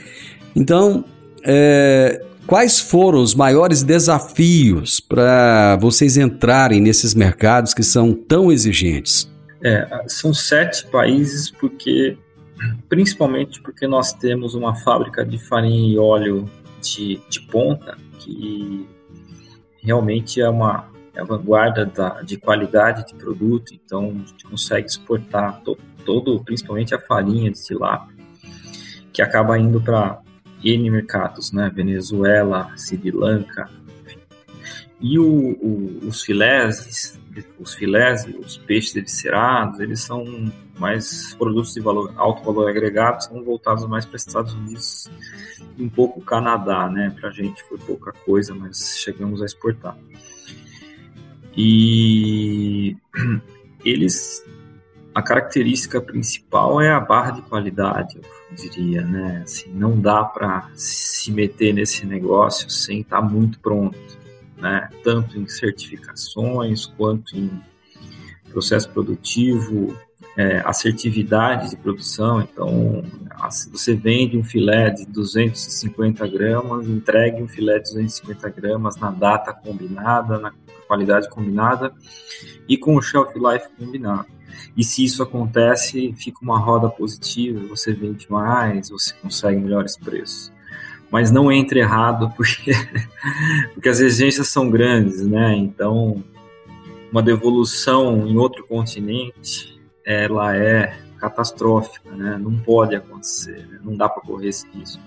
Então, 0.56 1.04
é, 1.44 2.22
quais 2.48 2.80
foram 2.80 3.22
os 3.22 3.36
maiores 3.36 3.84
desafios 3.84 5.00
para 5.00 5.78
vocês 5.78 6.18
entrarem 6.18 6.80
nesses 6.80 7.14
mercados 7.14 7.74
que 7.74 7.84
são 7.84 8.14
tão 8.14 8.52
exigentes? 8.52 9.30
É, 9.64 10.04
são 10.08 10.34
sete 10.34 10.86
países 10.88 11.52
porque, 11.52 12.18
principalmente 12.88 13.62
porque 13.62 13.88
nós 13.88 14.14
temos 14.14 14.54
uma 14.54 14.76
fábrica 14.76 15.26
de 15.26 15.38
farinha 15.38 15.94
e 15.94 15.98
óleo 15.98 16.50
de, 16.82 17.20
de 17.30 17.42
ponta 17.42 17.98
que 18.20 18.88
realmente 19.86 20.42
é 20.42 20.50
uma 20.50 20.90
é 21.14 21.22
a 21.22 21.24
vanguarda 21.24 21.86
da, 21.86 22.22
de 22.22 22.36
qualidade 22.36 23.06
de 23.08 23.16
produto, 23.16 23.74
então 23.74 24.10
a 24.10 24.28
gente 24.28 24.44
consegue 24.44 24.86
exportar 24.86 25.62
to, 25.62 25.78
todo, 26.04 26.44
principalmente 26.44 26.94
a 26.94 27.00
farinha 27.00 27.50
de 27.50 27.64
tilápia, 27.64 28.14
que 29.14 29.22
acaba 29.22 29.58
indo 29.58 29.80
para 29.80 30.20
N 30.62 30.90
mercados, 30.90 31.54
né? 31.54 31.72
Venezuela, 31.74 32.70
Sri 32.76 33.12
Lanka. 33.12 33.70
E 35.00 35.20
o, 35.20 35.26
o, 35.26 36.08
os 36.08 36.22
filés, 36.24 37.20
os 37.60 37.74
filés, 37.74 38.26
os 38.40 38.58
peixes 38.58 38.96
eviscerados, 38.96 39.80
eles 39.80 40.02
são 40.02 40.52
mais 40.80 41.34
produtos 41.36 41.74
de 41.74 41.82
valor, 41.82 42.14
alto 42.16 42.44
valor 42.44 42.70
agregado, 42.70 43.24
são 43.24 43.44
voltados 43.44 43.86
mais 43.88 44.06
para 44.06 44.18
Estados 44.18 44.54
Unidos 44.54 45.10
e 45.78 45.84
um 45.84 45.90
pouco 45.90 46.22
Canadá, 46.22 46.90
né? 46.90 47.14
Para 47.20 47.30
a 47.30 47.32
gente 47.32 47.62
foi 47.64 47.78
pouca 47.78 48.12
coisa, 48.12 48.54
mas 48.54 48.98
chegamos 48.98 49.42
a 49.42 49.46
exportar. 49.46 49.98
E 51.56 52.98
eles 53.84 54.44
a 55.14 55.22
característica 55.22 56.02
principal 56.02 56.82
é 56.82 56.90
a 56.90 57.00
barra 57.00 57.32
de 57.32 57.42
qualidade, 57.44 58.18
eu 58.18 58.56
diria, 58.56 59.02
né? 59.02 59.44
Assim, 59.46 59.72
não 59.72 59.98
dá 59.98 60.26
para 60.26 60.70
se 60.76 61.32
meter 61.32 61.74
nesse 61.74 62.06
negócio 62.06 62.70
sem 62.70 63.00
estar 63.00 63.22
tá 63.22 63.26
muito 63.26 63.58
pronto, 63.60 63.98
né? 64.58 64.90
Tanto 65.04 65.38
em 65.40 65.48
certificações 65.48 66.86
quanto 66.86 67.38
em 67.38 67.50
processo 68.50 68.90
produtivo, 68.90 69.96
é, 70.38 70.62
assertividade 70.66 71.70
de 71.70 71.78
produção. 71.78 72.42
Então, 72.42 73.04
se 73.50 73.70
você 73.70 73.94
vende 73.94 74.38
um 74.38 74.44
filé 74.44 74.90
de 74.90 75.06
250 75.06 76.28
gramas, 76.28 76.88
entregue 76.88 77.42
um 77.42 77.48
filé 77.48 77.80
de 77.80 77.92
250 77.92 78.50
gramas 78.50 78.98
na 78.98 79.12
data 79.12 79.54
combinada, 79.54 80.40
na 80.40 80.54
qualidade 80.88 81.30
combinada 81.30 81.94
e 82.68 82.78
com 82.78 82.96
o 82.96 83.02
shelf 83.02 83.34
life 83.36 83.68
combinado. 83.78 84.28
E 84.78 84.84
se 84.84 85.04
isso 85.04 85.22
acontece, 85.22 86.14
fica 86.14 86.40
uma 86.42 86.58
roda 86.58 86.90
positiva, 86.90 87.60
você 87.68 87.94
vende 87.94 88.30
mais, 88.30 88.90
você 88.90 89.14
consegue 89.22 89.60
melhores 89.60 89.98
preços. 89.98 90.55
Mas 91.12 91.32
não 91.32 91.52
entre 91.52 91.80
errado, 91.80 92.32
porque, 92.36 92.72
porque 93.74 93.90
as 93.90 94.00
exigências 94.00 94.48
são 94.48 94.70
grandes, 94.70 95.26
né? 95.26 95.56
Então, 95.56 96.24
uma 97.12 97.22
devolução 97.22 98.28
em 98.28 98.38
outro 98.38 98.66
continente, 98.66 99.80
ela 100.06 100.56
é 100.56 100.98
catastrófica, 101.20 102.12
né? 102.12 102.38
Não 102.38 102.58
pode 102.58 102.96
acontecer, 102.96 103.66
né? 103.68 103.80
não 103.84 103.96
dá 103.96 104.10
para 104.10 104.22
correr 104.22 104.50
esse 104.50 104.68
risco. 104.72 105.02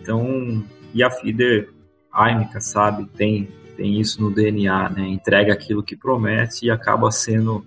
Então, 0.00 0.64
e 0.92 1.02
a 1.02 1.10
Feeder 1.10 1.70
Aimica, 2.12 2.60
sabe, 2.60 3.06
tem 3.16 3.48
tem 3.76 4.00
isso 4.00 4.22
no 4.22 4.30
DNA, 4.30 4.90
né? 4.90 5.08
Entrega 5.08 5.52
aquilo 5.52 5.82
que 5.82 5.96
promete 5.96 6.66
e 6.66 6.70
acaba 6.70 7.10
sendo 7.10 7.64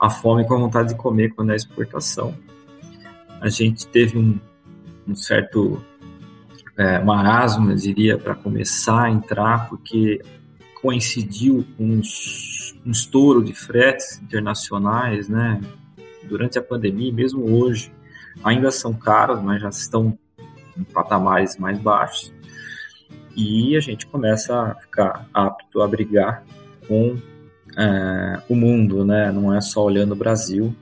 a 0.00 0.10
fome 0.10 0.46
com 0.46 0.54
a 0.54 0.58
vontade 0.58 0.90
de 0.90 0.96
comer 0.96 1.34
quando 1.34 1.52
é 1.52 1.56
exportação. 1.56 2.34
A 3.40 3.48
gente 3.48 3.86
teve 3.86 4.18
um, 4.18 4.38
um 5.06 5.14
certo 5.14 5.82
é, 6.76 6.98
marasmo, 6.98 7.74
diria, 7.74 8.18
para 8.18 8.34
começar 8.34 9.04
a 9.04 9.10
entrar, 9.10 9.68
porque 9.68 10.20
coincidiu 10.80 11.64
com 11.76 11.84
um, 11.84 12.02
um 12.86 12.90
estouro 12.90 13.42
de 13.42 13.54
fretes 13.54 14.20
internacionais, 14.22 15.28
né? 15.28 15.60
Durante 16.24 16.58
a 16.58 16.62
pandemia, 16.62 17.12
mesmo 17.12 17.44
hoje, 17.44 17.92
ainda 18.42 18.70
são 18.70 18.92
caros, 18.92 19.42
mas 19.42 19.62
já 19.62 19.68
estão 19.68 20.18
em 20.76 20.84
patamares 20.84 21.56
mais 21.56 21.78
baixos 21.78 22.32
e 23.36 23.76
a 23.76 23.80
gente 23.80 24.06
começa 24.06 24.54
a 24.54 24.74
ficar 24.74 25.28
apto 25.34 25.82
a 25.82 25.88
brigar 25.88 26.44
com 26.86 27.16
é, 27.76 28.40
o 28.48 28.54
mundo, 28.54 29.04
né? 29.04 29.32
Não 29.32 29.54
é 29.54 29.60
só 29.60 29.84
olhando 29.84 30.12
o 30.12 30.16
Brasil. 30.16 30.74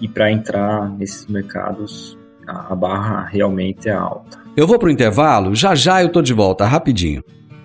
E 0.00 0.08
para 0.08 0.32
entrar 0.32 0.88
nesses 0.88 1.26
mercados, 1.26 2.18
a, 2.46 2.74
barra 2.74 3.26
realmente 3.30 3.88
é 3.88 3.92
alta. 3.92 4.38
Eu 4.56 4.66
vou 4.66 4.78
para 4.78 4.88
o 4.88 4.92
intervalo, 4.92 5.54
já 5.54 5.74
já 5.74 6.02
eu 6.02 6.08
tô 6.08 6.20
de 6.20 6.32
volta, 6.32 6.66
rapidinho. 6.66 7.22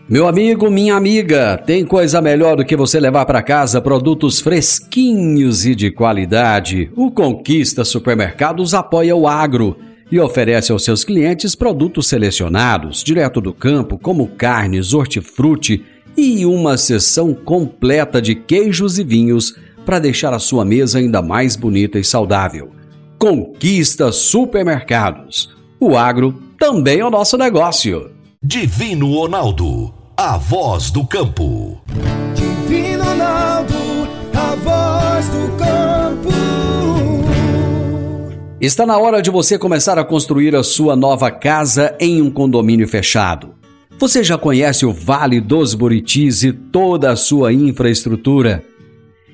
Meu 0.07 0.27
amigo, 0.27 0.69
minha 0.69 0.95
amiga, 0.95 1.57
tem 1.57 1.83
coisa 1.83 2.21
melhor 2.21 2.55
do 2.55 2.63
que 2.63 2.75
você 2.75 2.99
levar 2.99 3.25
para 3.25 3.41
casa 3.41 3.81
produtos 3.81 4.39
fresquinhos 4.39 5.65
e 5.65 5.73
de 5.73 5.89
qualidade. 5.89 6.91
O 6.95 7.09
Conquista 7.09 7.83
Supermercados 7.83 8.75
apoia 8.75 9.15
o 9.15 9.27
agro 9.27 9.75
e 10.11 10.19
oferece 10.19 10.71
aos 10.71 10.83
seus 10.83 11.03
clientes 11.03 11.55
produtos 11.55 12.07
selecionados, 12.07 13.03
direto 13.03 13.41
do 13.41 13.51
campo, 13.51 13.97
como 13.97 14.27
carnes, 14.27 14.93
hortifruti 14.93 15.83
e 16.15 16.45
uma 16.45 16.77
seção 16.77 17.33
completa 17.33 18.21
de 18.21 18.35
queijos 18.35 18.99
e 18.99 19.03
vinhos 19.03 19.55
para 19.85 19.97
deixar 19.97 20.33
a 20.33 20.39
sua 20.39 20.63
mesa 20.63 20.99
ainda 20.99 21.21
mais 21.21 21.55
bonita 21.55 21.97
e 21.97 22.03
saudável. 22.03 22.74
Conquista 23.25 24.11
Supermercados. 24.11 25.49
O 25.79 25.97
agro 25.97 26.39
também 26.59 26.99
é 26.99 27.03
o 27.03 27.09
nosso 27.09 27.39
negócio. 27.39 28.11
Divino 28.39 29.11
Ronaldo, 29.11 29.91
a 30.15 30.37
voz 30.37 30.91
do 30.91 31.03
campo. 31.07 31.81
Divino 32.35 33.03
Ronaldo, 33.03 33.73
a 34.31 34.55
voz 34.57 35.27
do 35.29 35.57
campo. 35.57 36.29
Está 38.61 38.85
na 38.85 38.95
hora 38.99 39.23
de 39.23 39.31
você 39.31 39.57
começar 39.57 39.97
a 39.97 40.05
construir 40.05 40.55
a 40.55 40.61
sua 40.61 40.95
nova 40.95 41.31
casa 41.31 41.95
em 41.99 42.21
um 42.21 42.29
condomínio 42.29 42.87
fechado. 42.87 43.55
Você 43.97 44.23
já 44.23 44.37
conhece 44.37 44.85
o 44.85 44.93
Vale 44.93 45.41
dos 45.41 45.73
Buritis 45.73 46.43
e 46.43 46.53
toda 46.53 47.09
a 47.09 47.15
sua 47.15 47.51
infraestrutura? 47.51 48.63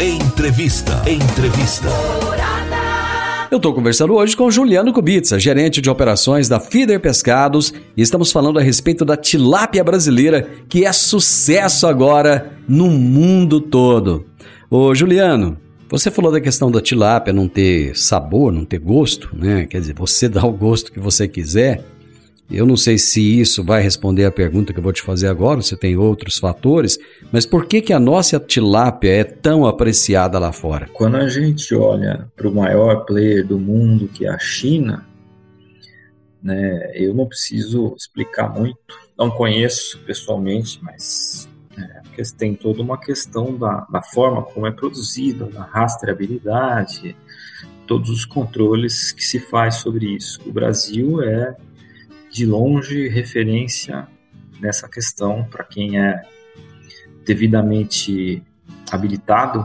Entrevista. 0.00 1.02
Entrevista. 1.08 1.88
Eu 3.48 3.58
estou 3.58 3.72
conversando 3.72 4.14
hoje 4.14 4.36
com 4.36 4.50
Juliano 4.50 4.92
Kubitsa, 4.92 5.38
gerente 5.38 5.80
de 5.80 5.88
operações 5.88 6.48
da 6.48 6.58
Fider 6.58 6.98
Pescados, 6.98 7.72
e 7.96 8.02
estamos 8.02 8.32
falando 8.32 8.58
a 8.58 8.62
respeito 8.62 9.04
da 9.04 9.16
tilápia 9.16 9.84
brasileira, 9.84 10.48
que 10.68 10.84
é 10.84 10.92
sucesso 10.92 11.86
agora 11.86 12.54
no 12.66 12.90
mundo 12.90 13.60
todo. 13.60 14.26
Ô 14.68 14.92
Juliano, 14.96 15.56
você 15.88 16.10
falou 16.10 16.32
da 16.32 16.40
questão 16.40 16.72
da 16.72 16.80
tilápia 16.80 17.32
não 17.32 17.46
ter 17.46 17.96
sabor, 17.96 18.52
não 18.52 18.64
ter 18.64 18.80
gosto, 18.80 19.30
né? 19.32 19.64
Quer 19.64 19.78
dizer, 19.78 19.94
você 19.94 20.28
dá 20.28 20.44
o 20.44 20.52
gosto 20.52 20.90
que 20.90 20.98
você 20.98 21.28
quiser. 21.28 21.84
Eu 22.50 22.66
não 22.66 22.76
sei 22.76 22.98
se 22.98 23.40
isso 23.40 23.64
vai 23.64 23.82
responder 23.82 24.26
a 24.26 24.30
pergunta 24.30 24.72
que 24.72 24.78
eu 24.78 24.82
vou 24.82 24.92
te 24.92 25.02
fazer 25.02 25.28
agora, 25.28 25.62
se 25.62 25.76
tem 25.76 25.96
outros 25.96 26.38
fatores, 26.38 26.98
mas 27.32 27.46
por 27.46 27.66
que, 27.66 27.80
que 27.80 27.92
a 27.92 27.98
nossa 27.98 28.38
tilápia 28.38 29.10
é 29.10 29.24
tão 29.24 29.66
apreciada 29.66 30.38
lá 30.38 30.52
fora? 30.52 30.88
Quando 30.92 31.16
a 31.16 31.28
gente 31.28 31.74
olha 31.74 32.28
para 32.36 32.46
o 32.46 32.54
maior 32.54 33.04
player 33.06 33.46
do 33.46 33.58
mundo, 33.58 34.08
que 34.08 34.26
é 34.26 34.28
a 34.28 34.38
China, 34.38 35.06
né, 36.42 36.92
eu 36.94 37.14
não 37.14 37.26
preciso 37.26 37.94
explicar 37.96 38.52
muito, 38.52 38.78
não 39.16 39.30
conheço 39.30 39.98
pessoalmente, 40.00 40.78
mas 40.82 41.48
é, 41.78 42.22
tem 42.36 42.54
toda 42.54 42.82
uma 42.82 42.98
questão 42.98 43.56
da, 43.56 43.86
da 43.90 44.02
forma 44.02 44.42
como 44.42 44.66
é 44.66 44.70
produzida, 44.70 45.46
da 45.46 45.62
rastreabilidade, 45.62 47.16
todos 47.86 48.10
os 48.10 48.26
controles 48.26 49.12
que 49.12 49.24
se 49.24 49.40
faz 49.40 49.76
sobre 49.76 50.14
isso. 50.14 50.40
O 50.46 50.52
Brasil 50.52 51.22
é, 51.22 51.56
de 52.34 52.44
longe, 52.44 53.06
referência 53.06 54.08
nessa 54.60 54.88
questão 54.88 55.44
para 55.44 55.62
quem 55.62 56.00
é 56.00 56.20
devidamente 57.24 58.42
habilitado. 58.90 59.64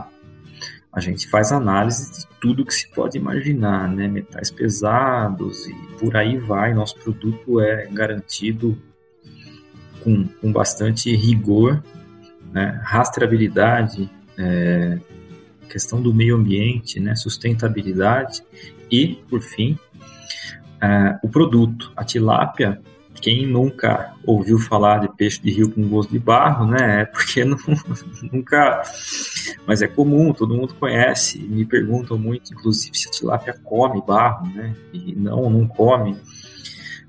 A 0.92 1.00
gente 1.00 1.28
faz 1.28 1.50
análise 1.50 2.12
de 2.12 2.26
tudo 2.40 2.64
que 2.64 2.72
se 2.72 2.88
pode 2.90 3.18
imaginar, 3.18 3.88
né? 3.88 4.06
Metais 4.06 4.52
pesados 4.52 5.66
e 5.66 5.74
por 5.98 6.16
aí 6.16 6.38
vai. 6.38 6.72
Nosso 6.72 6.94
produto 6.94 7.60
é 7.60 7.86
garantido 7.86 8.80
com, 10.04 10.28
com 10.40 10.52
bastante 10.52 11.14
rigor 11.16 11.82
né, 12.52 12.80
rastreabilidade, 12.84 14.08
é, 14.38 14.98
questão 15.68 16.00
do 16.00 16.14
meio 16.14 16.36
ambiente, 16.36 17.00
né, 17.00 17.16
sustentabilidade 17.16 18.42
e, 18.90 19.18
por 19.28 19.40
fim, 19.40 19.76
é, 20.80 21.18
o 21.22 21.28
produto. 21.28 21.92
A 21.96 22.04
tilápia 22.04 22.80
quem 23.20 23.46
nunca 23.46 24.14
ouviu 24.24 24.58
falar 24.58 25.00
de 25.00 25.08
peixe 25.14 25.40
de 25.42 25.50
rio 25.50 25.70
com 25.70 25.86
gosto 25.88 26.10
de 26.10 26.18
barro, 26.18 26.66
né? 26.66 27.02
É 27.02 27.04
porque 27.04 27.44
não, 27.44 27.58
nunca. 28.32 28.82
Mas 29.66 29.82
é 29.82 29.86
comum, 29.86 30.32
todo 30.32 30.54
mundo 30.54 30.74
conhece. 30.74 31.38
Me 31.38 31.64
perguntam 31.64 32.18
muito, 32.18 32.52
inclusive, 32.52 32.96
se 32.96 33.08
a 33.08 33.10
tilápia 33.10 33.52
come 33.62 34.02
barro, 34.06 34.46
né? 34.48 34.74
E 34.92 35.14
não, 35.14 35.50
não 35.50 35.66
come. 35.66 36.16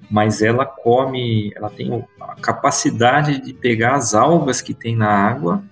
Mas 0.10 0.42
ela 0.42 0.66
come, 0.66 1.54
ela 1.56 1.70
tem 1.70 2.06
a 2.20 2.36
capacidade 2.36 3.40
de 3.40 3.54
pegar 3.54 3.96
as 3.96 4.14
algas 4.14 4.62
que 4.62 4.74
tem 4.74 4.96
na 4.96 5.08
água, 5.08 5.64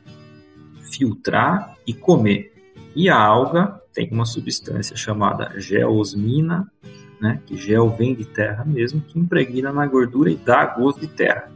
filtrar 0.80 1.76
e 1.86 1.94
comer. 1.94 2.54
E 2.96 3.10
a 3.10 3.18
alga 3.18 3.82
tem 3.94 4.10
uma 4.12 4.26
substância 4.26 4.96
chamada 4.96 5.52
geosmina, 5.58 6.72
né, 7.20 7.40
que 7.46 7.58
gel 7.58 7.90
vem 7.90 8.16
de 8.16 8.26
terra 8.26 8.64
mesmo, 8.66 9.02
que 9.02 9.20
impregna 9.20 9.72
na 9.72 9.86
gordura 9.86 10.32
e 10.32 10.36
dá 10.36 10.66
gosto 10.66 11.02
de 11.02 11.08
terra. 11.08 11.52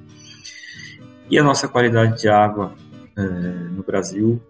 E 1.30 1.38
a 1.40 1.44
nossa 1.44 1.68
qualidade 1.68 2.22
de 2.22 2.28
água 2.28 2.74
é, 3.16 3.22
no 3.22 3.84
Brasil 3.84 4.42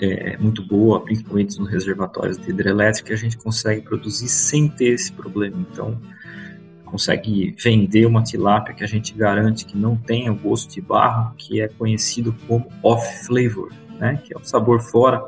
é 0.00 0.36
muito 0.36 0.66
boa, 0.66 1.00
principalmente 1.00 1.58
nos 1.58 1.70
reservatórios 1.70 2.36
de 2.36 2.50
hidrelétrica, 2.50 3.14
a 3.14 3.16
gente 3.16 3.36
consegue 3.36 3.82
produzir 3.82 4.28
sem 4.28 4.68
ter 4.68 4.94
esse 4.94 5.12
problema. 5.12 5.64
Então, 5.70 6.00
consegue 6.84 7.54
vender 7.62 8.06
uma 8.06 8.22
tilápia 8.22 8.74
que 8.74 8.84
a 8.84 8.86
gente 8.86 9.14
garante 9.14 9.64
que 9.64 9.76
não 9.76 9.96
tenha 9.96 10.32
o 10.32 10.36
gosto 10.36 10.72
de 10.72 10.80
barro, 10.80 11.34
que 11.36 11.60
é 11.60 11.68
conhecido 11.68 12.34
como 12.46 12.70
off 12.82 13.26
flavor, 13.26 13.72
né, 13.98 14.20
que 14.24 14.34
é 14.34 14.36
o 14.36 14.44
sabor 14.44 14.80
fora 14.80 15.24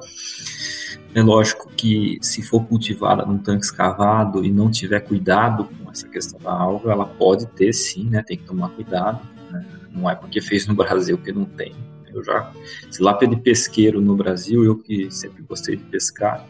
é 1.14 1.22
lógico 1.22 1.68
que 1.70 2.18
se 2.20 2.42
for 2.42 2.64
cultivada 2.66 3.24
num 3.24 3.38
tanque 3.38 3.64
escavado 3.64 4.44
e 4.44 4.50
não 4.50 4.70
tiver 4.70 5.00
cuidado 5.00 5.64
com 5.64 5.90
essa 5.90 6.06
questão 6.08 6.38
da 6.40 6.52
alga, 6.52 6.92
ela 6.92 7.06
pode 7.06 7.46
ter 7.46 7.72
sim, 7.72 8.08
né? 8.08 8.22
Tem 8.22 8.36
que 8.36 8.44
tomar 8.44 8.68
cuidado. 8.70 9.20
Né? 9.50 9.64
Não 9.92 10.08
é 10.08 10.14
porque 10.14 10.40
fez 10.40 10.66
no 10.66 10.74
Brasil 10.76 11.16
que 11.18 11.32
não 11.32 11.44
tem. 11.44 11.74
Eu 12.12 12.22
já 12.22 12.52
tilápia 12.90 13.28
de 13.28 13.36
pesqueiro 13.36 14.00
no 14.00 14.16
Brasil, 14.16 14.64
eu 14.64 14.76
que 14.76 15.10
sempre 15.10 15.42
gostei 15.42 15.76
de 15.76 15.84
pescar, 15.84 16.44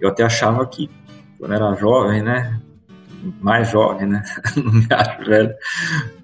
eu 0.00 0.08
até 0.08 0.22
achava 0.22 0.66
que 0.66 0.88
quando 1.38 1.54
era 1.54 1.74
jovem, 1.74 2.22
né? 2.22 2.60
Mais 3.40 3.70
jovem, 3.70 4.06
né? 4.06 4.22
não 4.56 4.72
me 4.72 4.86
acho 4.90 5.24
velho, 5.24 5.54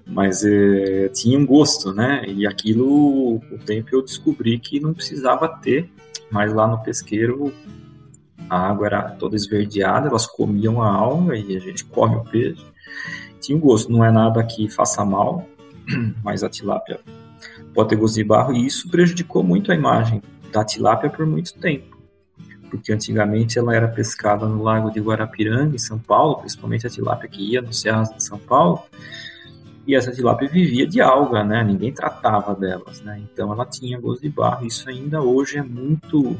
mas 0.07 0.43
é, 0.45 1.09
tinha 1.09 1.37
um 1.37 1.45
gosto, 1.45 1.93
né? 1.93 2.23
E 2.27 2.47
aquilo, 2.47 3.35
o 3.35 3.59
tempo 3.65 3.89
eu 3.91 4.01
descobri 4.01 4.57
que 4.59 4.79
não 4.79 4.93
precisava 4.93 5.47
ter 5.47 5.89
mas 6.29 6.53
lá 6.53 6.67
no 6.67 6.79
pesqueiro 6.79 7.53
a 8.49 8.69
água 8.69 8.87
era 8.87 9.01
toda 9.11 9.35
esverdeada, 9.35 10.07
elas 10.07 10.27
comiam 10.27 10.81
a 10.81 10.89
alga 10.93 11.35
e 11.35 11.55
a 11.55 11.59
gente 11.59 11.83
come 11.85 12.15
o 12.15 12.23
peixe. 12.23 12.63
Tinha 13.39 13.57
um 13.57 13.61
gosto, 13.61 13.91
não 13.91 14.03
é 14.03 14.11
nada 14.11 14.43
que 14.43 14.69
faça 14.69 15.03
mal, 15.03 15.47
mas 16.23 16.43
a 16.43 16.49
tilápia 16.49 16.99
pode 17.73 17.89
ter 17.89 17.95
gosto 17.95 18.15
de 18.15 18.23
barro 18.23 18.53
e 18.53 18.65
isso 18.65 18.89
prejudicou 18.89 19.43
muito 19.43 19.71
a 19.71 19.75
imagem 19.75 20.21
da 20.51 20.63
tilápia 20.63 21.09
por 21.09 21.25
muito 21.25 21.53
tempo. 21.55 21.94
Porque 22.77 22.91
antigamente 22.91 23.57
ela 23.57 23.75
era 23.75 23.87
pescada 23.87 24.45
no 24.45 24.61
lago 24.61 24.91
de 24.91 24.99
Guarapiranga, 24.99 25.75
em 25.75 25.79
São 25.79 25.97
Paulo, 25.97 26.37
principalmente 26.37 26.85
a 26.85 26.89
tilápia 26.89 27.29
que 27.29 27.51
ia 27.51 27.61
no 27.61 27.73
Cerrado 27.73 28.15
de 28.15 28.23
São 28.23 28.37
Paulo, 28.37 28.83
e 29.87 29.95
essa 29.95 30.11
tilápia 30.11 30.49
vivia 30.49 30.87
de 30.87 30.99
alga, 30.99 31.43
né? 31.43 31.63
Ninguém 31.63 31.91
tratava 31.91 32.55
delas, 32.55 33.01
né? 33.01 33.21
Então 33.21 33.53
ela 33.53 33.65
tinha 33.65 33.99
gosto 33.99 34.21
de 34.21 34.29
barro. 34.29 34.65
Isso 34.65 34.89
ainda 34.89 35.21
hoje 35.21 35.57
é 35.57 35.63
muito 35.63 36.35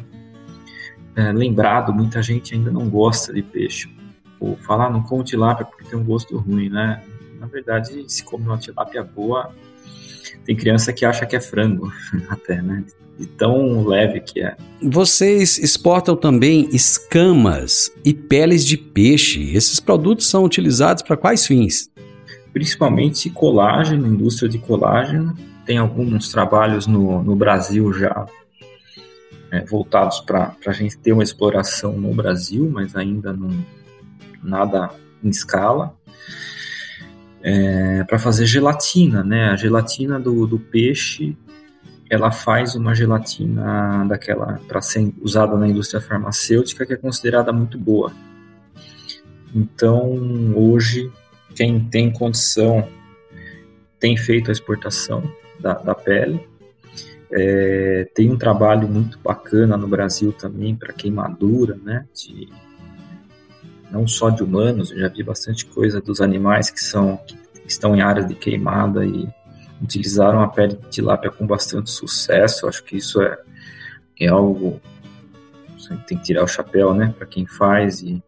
é, 1.15 1.31
lembrado. 1.31 1.93
Muita 1.93 2.23
gente 2.23 2.55
ainda 2.55 2.71
não 2.71 2.89
gosta 2.89 3.31
de 3.31 3.43
peixe. 3.43 3.93
Ou 4.39 4.57
falar, 4.57 4.89
não 4.89 5.03
come 5.03 5.23
tilápia 5.23 5.63
porque 5.63 5.85
tem 5.85 5.97
um 5.97 6.03
gosto 6.03 6.35
ruim, 6.37 6.69
né? 6.69 7.03
Na 7.39 7.45
verdade, 7.45 8.03
se 8.07 8.23
come 8.23 8.45
uma 8.45 8.57
tilápia 8.57 9.03
boa, 9.03 9.53
tem 10.43 10.55
criança 10.55 10.91
que 10.91 11.05
acha 11.05 11.25
que 11.25 11.35
é 11.35 11.39
frango, 11.39 11.91
até, 12.29 12.61
né? 12.61 12.83
De 13.17 13.25
tão 13.25 13.87
leve 13.87 14.19
que 14.19 14.41
é. 14.41 14.55
Vocês 14.81 15.57
exportam 15.57 16.15
também 16.15 16.67
escamas 16.71 17.89
e 18.03 18.13
peles 18.13 18.65
de 18.65 18.77
peixe. 18.77 19.55
Esses 19.55 19.79
produtos 19.79 20.27
são 20.27 20.43
utilizados 20.43 21.01
para 21.01 21.15
quais 21.15 21.47
fins? 21.47 21.89
principalmente 22.55 23.29
colágeno, 23.29 24.07
indústria 24.07 24.47
de 24.47 24.57
colágeno. 24.57 25.37
Tem 25.65 25.77
alguns 25.77 26.29
trabalhos 26.29 26.87
no, 26.87 27.21
no 27.21 27.35
Brasil 27.35 27.91
já 27.91 28.25
é, 29.51 29.59
voltados 29.65 30.21
para 30.21 30.55
a 30.65 30.71
gente 30.71 30.97
ter 30.97 31.11
uma 31.11 31.21
exploração 31.21 31.97
no 31.97 32.13
Brasil, 32.13 32.69
mas 32.71 32.95
ainda 32.95 33.33
não 33.33 33.53
nada 34.41 34.89
em 35.21 35.27
escala. 35.27 35.97
É, 37.43 38.05
para 38.05 38.17
fazer 38.17 38.45
gelatina, 38.45 39.21
né? 39.21 39.49
A 39.49 39.57
gelatina 39.57 40.17
do, 40.17 40.47
do 40.47 40.57
peixe, 40.57 41.35
ela 42.09 42.31
faz 42.31 42.75
uma 42.75 42.93
gelatina 42.93 44.05
daquela 44.07 44.59
para 44.67 44.81
ser 44.81 45.11
usada 45.21 45.57
na 45.57 45.67
indústria 45.67 45.99
farmacêutica 45.99 46.85
que 46.85 46.93
é 46.93 46.97
considerada 46.97 47.51
muito 47.51 47.77
boa. 47.77 48.11
Então, 49.53 50.53
hoje 50.55 51.11
quem 51.55 51.79
tem 51.85 52.11
condição 52.11 52.87
tem 53.99 54.17
feito 54.17 54.49
a 54.49 54.51
exportação 54.51 55.23
da, 55.59 55.73
da 55.73 55.95
pele. 55.95 56.47
É, 57.31 58.07
tem 58.13 58.31
um 58.31 58.37
trabalho 58.37 58.87
muito 58.87 59.17
bacana 59.19 59.75
no 59.75 59.87
Brasil 59.87 60.31
também 60.31 60.75
para 60.75 60.93
queimadura, 60.93 61.77
né? 61.83 62.05
De, 62.13 62.49
não 63.89 64.07
só 64.07 64.29
de 64.29 64.43
humanos, 64.43 64.91
eu 64.91 64.99
já 64.99 65.07
vi 65.07 65.23
bastante 65.23 65.65
coisa 65.65 65.99
dos 66.01 66.21
animais 66.21 66.69
que 66.69 66.81
são 66.81 67.17
que 67.17 67.71
estão 67.71 67.95
em 67.95 68.01
áreas 68.01 68.27
de 68.27 68.35
queimada 68.35 69.05
e 69.05 69.27
utilizaram 69.81 70.41
a 70.41 70.47
pele 70.47 70.75
de 70.75 70.89
tilápia 70.89 71.31
com 71.31 71.45
bastante 71.45 71.91
sucesso. 71.91 72.67
Acho 72.67 72.83
que 72.83 72.97
isso 72.97 73.21
é, 73.21 73.37
é 74.19 74.27
algo 74.27 74.81
tem 76.07 76.17
que 76.17 76.23
tirar 76.23 76.43
o 76.43 76.47
chapéu, 76.47 76.95
né, 76.95 77.13
para 77.15 77.27
quem 77.27 77.45
faz 77.45 78.01
e 78.01 78.23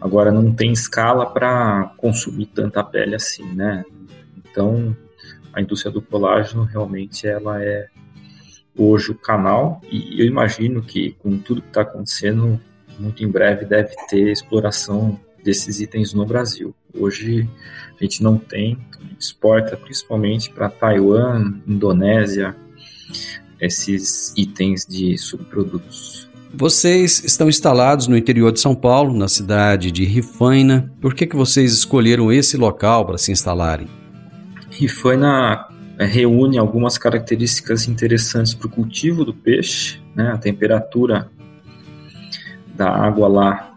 Agora 0.00 0.30
não 0.30 0.52
tem 0.52 0.72
escala 0.72 1.26
para 1.26 1.92
consumir 1.96 2.46
tanta 2.46 2.82
pele 2.82 3.14
assim, 3.14 3.44
né? 3.54 3.84
Então 4.36 4.96
a 5.52 5.60
indústria 5.60 5.92
do 5.92 6.02
colágeno 6.02 6.64
realmente 6.64 7.26
ela 7.26 7.62
é 7.62 7.88
hoje 8.76 9.12
o 9.12 9.14
canal 9.14 9.80
e 9.90 10.20
eu 10.20 10.26
imagino 10.26 10.82
que 10.82 11.12
com 11.12 11.38
tudo 11.38 11.62
que 11.62 11.68
está 11.68 11.82
acontecendo 11.82 12.60
muito 12.98 13.22
em 13.24 13.28
breve 13.28 13.64
deve 13.64 13.94
ter 14.08 14.30
exploração 14.30 15.18
desses 15.42 15.80
itens 15.80 16.12
no 16.12 16.26
Brasil. 16.26 16.74
Hoje 16.98 17.48
a 18.00 18.04
gente 18.04 18.22
não 18.22 18.38
tem, 18.38 18.78
exporta 19.18 19.76
principalmente 19.76 20.50
para 20.50 20.68
Taiwan, 20.68 21.54
Indonésia, 21.66 22.54
esses 23.60 24.32
itens 24.36 24.86
de 24.86 25.16
subprodutos. 25.18 26.28
Vocês 26.56 27.24
estão 27.24 27.48
instalados 27.48 28.06
no 28.06 28.16
interior 28.16 28.52
de 28.52 28.60
São 28.60 28.76
Paulo, 28.76 29.12
na 29.12 29.26
cidade 29.26 29.90
de 29.90 30.04
Rifaina. 30.04 30.92
Por 31.00 31.12
que, 31.12 31.26
que 31.26 31.34
vocês 31.34 31.72
escolheram 31.72 32.30
esse 32.30 32.56
local 32.56 33.04
para 33.04 33.18
se 33.18 33.32
instalarem? 33.32 33.88
Rifaina 34.70 35.66
é, 35.98 36.04
reúne 36.04 36.56
algumas 36.56 36.96
características 36.96 37.88
interessantes 37.88 38.54
para 38.54 38.68
o 38.68 38.70
cultivo 38.70 39.24
do 39.24 39.34
peixe. 39.34 40.00
Né? 40.14 40.30
A 40.30 40.38
temperatura 40.38 41.28
da 42.74 42.88
água 42.88 43.26
lá, 43.26 43.73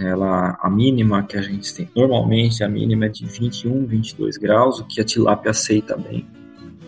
ela, 0.00 0.58
a 0.60 0.70
mínima 0.70 1.22
que 1.22 1.36
a 1.36 1.42
gente 1.42 1.74
tem, 1.74 1.88
normalmente 1.94 2.64
a 2.64 2.68
mínima 2.68 3.06
é 3.06 3.08
de 3.08 3.26
21, 3.26 3.86
22 3.86 4.36
graus, 4.38 4.80
o 4.80 4.84
que 4.86 5.00
a 5.00 5.04
tilápia 5.04 5.50
aceita 5.50 5.96
bem. 5.96 6.26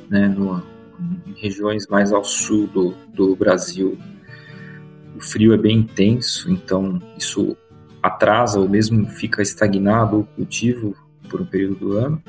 Né? 0.08 0.28
No, 0.28 0.62
em 1.26 1.34
regiões 1.36 1.86
mais 1.86 2.12
ao 2.12 2.24
sul 2.24 2.66
do, 2.68 2.94
do 3.12 3.36
Brasil, 3.36 3.98
o 5.14 5.20
frio 5.20 5.52
é 5.52 5.56
bem 5.56 5.78
intenso, 5.78 6.50
então 6.50 7.00
isso 7.16 7.56
atrasa 8.02 8.58
ou 8.58 8.68
mesmo 8.68 9.06
fica 9.08 9.42
estagnado 9.42 10.20
o 10.20 10.24
cultivo 10.24 10.94
por 11.28 11.40
um 11.40 11.46
período 11.46 11.76
do 11.76 11.92
ano. 11.98 12.22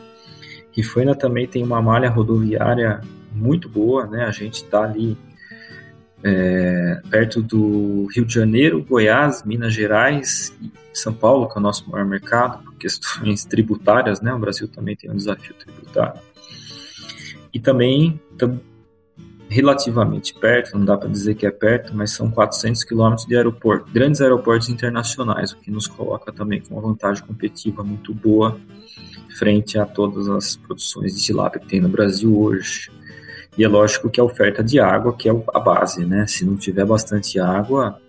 Rifaina 0.71 1.15
também 1.15 1.47
tem 1.47 1.63
uma 1.63 1.81
malha 1.81 2.09
rodoviária 2.09 3.01
muito 3.31 3.67
boa, 3.69 4.07
né? 4.07 4.25
A 4.25 4.31
gente 4.31 4.55
está 4.55 4.83
ali 4.83 5.17
é, 6.23 7.01
perto 7.09 7.41
do 7.41 8.07
Rio 8.13 8.25
de 8.25 8.33
Janeiro, 8.33 8.83
Goiás, 8.83 9.43
Minas 9.43 9.73
Gerais 9.73 10.55
e 10.61 10.71
São 10.93 11.13
Paulo, 11.13 11.47
que 11.47 11.57
é 11.57 11.59
o 11.59 11.61
nosso 11.61 11.89
maior 11.89 12.05
mercado, 12.05 12.63
por 12.63 12.75
questões 12.75 13.43
tributárias, 13.45 14.21
né? 14.21 14.33
O 14.33 14.39
Brasil 14.39 14.67
também 14.67 14.95
tem 14.95 15.09
um 15.09 15.15
desafio 15.15 15.53
tributário. 15.53 16.19
E 17.53 17.59
também 17.59 18.19
relativamente 19.47 20.33
perto, 20.33 20.77
não 20.77 20.85
dá 20.85 20.97
para 20.97 21.07
dizer 21.07 21.35
que 21.35 21.45
é 21.45 21.51
perto, 21.51 21.95
mas 21.95 22.11
são 22.11 22.29
400 22.29 22.83
quilômetros 22.83 23.27
de 23.27 23.35
aeroporto, 23.35 23.91
grandes 23.91 24.19
aeroportos 24.19 24.69
internacionais, 24.69 25.51
o 25.51 25.57
que 25.57 25.71
nos 25.71 25.87
coloca 25.87 26.31
também 26.31 26.59
com 26.61 26.75
uma 26.75 26.81
vantagem 26.81 27.23
competitiva 27.23 27.83
muito 27.83 28.13
boa 28.13 28.59
frente 29.37 29.77
a 29.77 29.85
todas 29.85 30.27
as 30.29 30.55
produções 30.55 31.15
de 31.15 31.23
tilápia 31.23 31.59
que 31.59 31.67
tem 31.67 31.81
no 31.81 31.89
Brasil 31.89 32.37
hoje. 32.37 32.89
E 33.57 33.63
é 33.63 33.67
lógico 33.67 34.09
que 34.09 34.19
a 34.19 34.23
oferta 34.23 34.63
de 34.63 34.79
água 34.79 35.13
que 35.13 35.29
é 35.29 35.31
a 35.53 35.59
base, 35.59 36.05
né? 36.05 36.27
Se 36.27 36.45
não 36.45 36.55
tiver 36.55 36.85
bastante 36.85 37.39
água, 37.39 37.99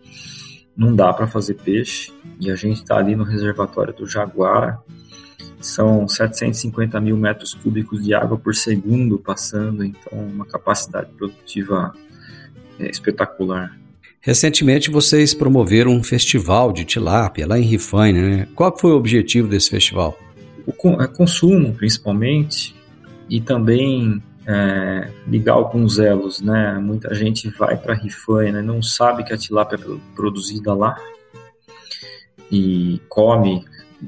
não 0.77 0.95
dá 0.95 1.13
para 1.13 1.27
fazer 1.27 1.55
peixe. 1.55 2.13
E 2.41 2.51
a 2.51 2.57
gente 2.57 2.83
está 2.83 2.97
ali 2.97 3.15
no 3.15 3.25
reservatório 3.25 3.95
do 3.95 4.07
Jaguara, 4.07 4.79
são 5.61 6.07
750 6.07 7.01
mil 7.01 7.17
metros 7.17 7.55
cúbicos 7.55 8.05
de 8.05 8.15
água 8.15 8.39
por 8.39 8.55
segundo 8.55 9.19
passando, 9.19 9.85
então 9.85 10.13
uma 10.13 10.45
capacidade 10.45 11.11
produtiva 11.13 11.95
é, 12.79 12.91
espetacular. 12.91 13.77
Recentemente 14.21 14.91
vocês 14.91 15.33
promoveram 15.33 15.93
um 15.93 16.03
festival 16.03 16.73
de 16.73 16.85
tilápia 16.85 17.47
lá 17.47 17.59
em 17.59 17.63
Rifaina, 17.63 18.21
né? 18.21 18.49
Qual 18.55 18.77
foi 18.77 18.91
o 18.91 18.97
objetivo 18.97 19.49
desse 19.49 19.71
festival? 19.71 20.19
O 20.67 21.03
é 21.03 21.07
consumo, 21.07 21.73
principalmente, 21.73 22.75
e 23.31 23.41
também 23.41 24.21
é, 24.47 25.11
ligar 25.27 25.55
alguns 25.55 25.99
elos, 25.99 26.41
né? 26.41 26.79
Muita 26.79 27.13
gente 27.15 27.51
vai 27.51 27.77
para 27.77 27.95
Rifaina 27.95 28.61
e 28.61 28.63
não 28.63 28.81
sabe 28.81 29.25
que 29.25 29.33
a 29.33 29.37
tilápia 29.37 29.77
é 29.77 30.15
produzida 30.15 30.73
lá 30.73 30.97
e 32.51 33.01
come. 33.09 33.65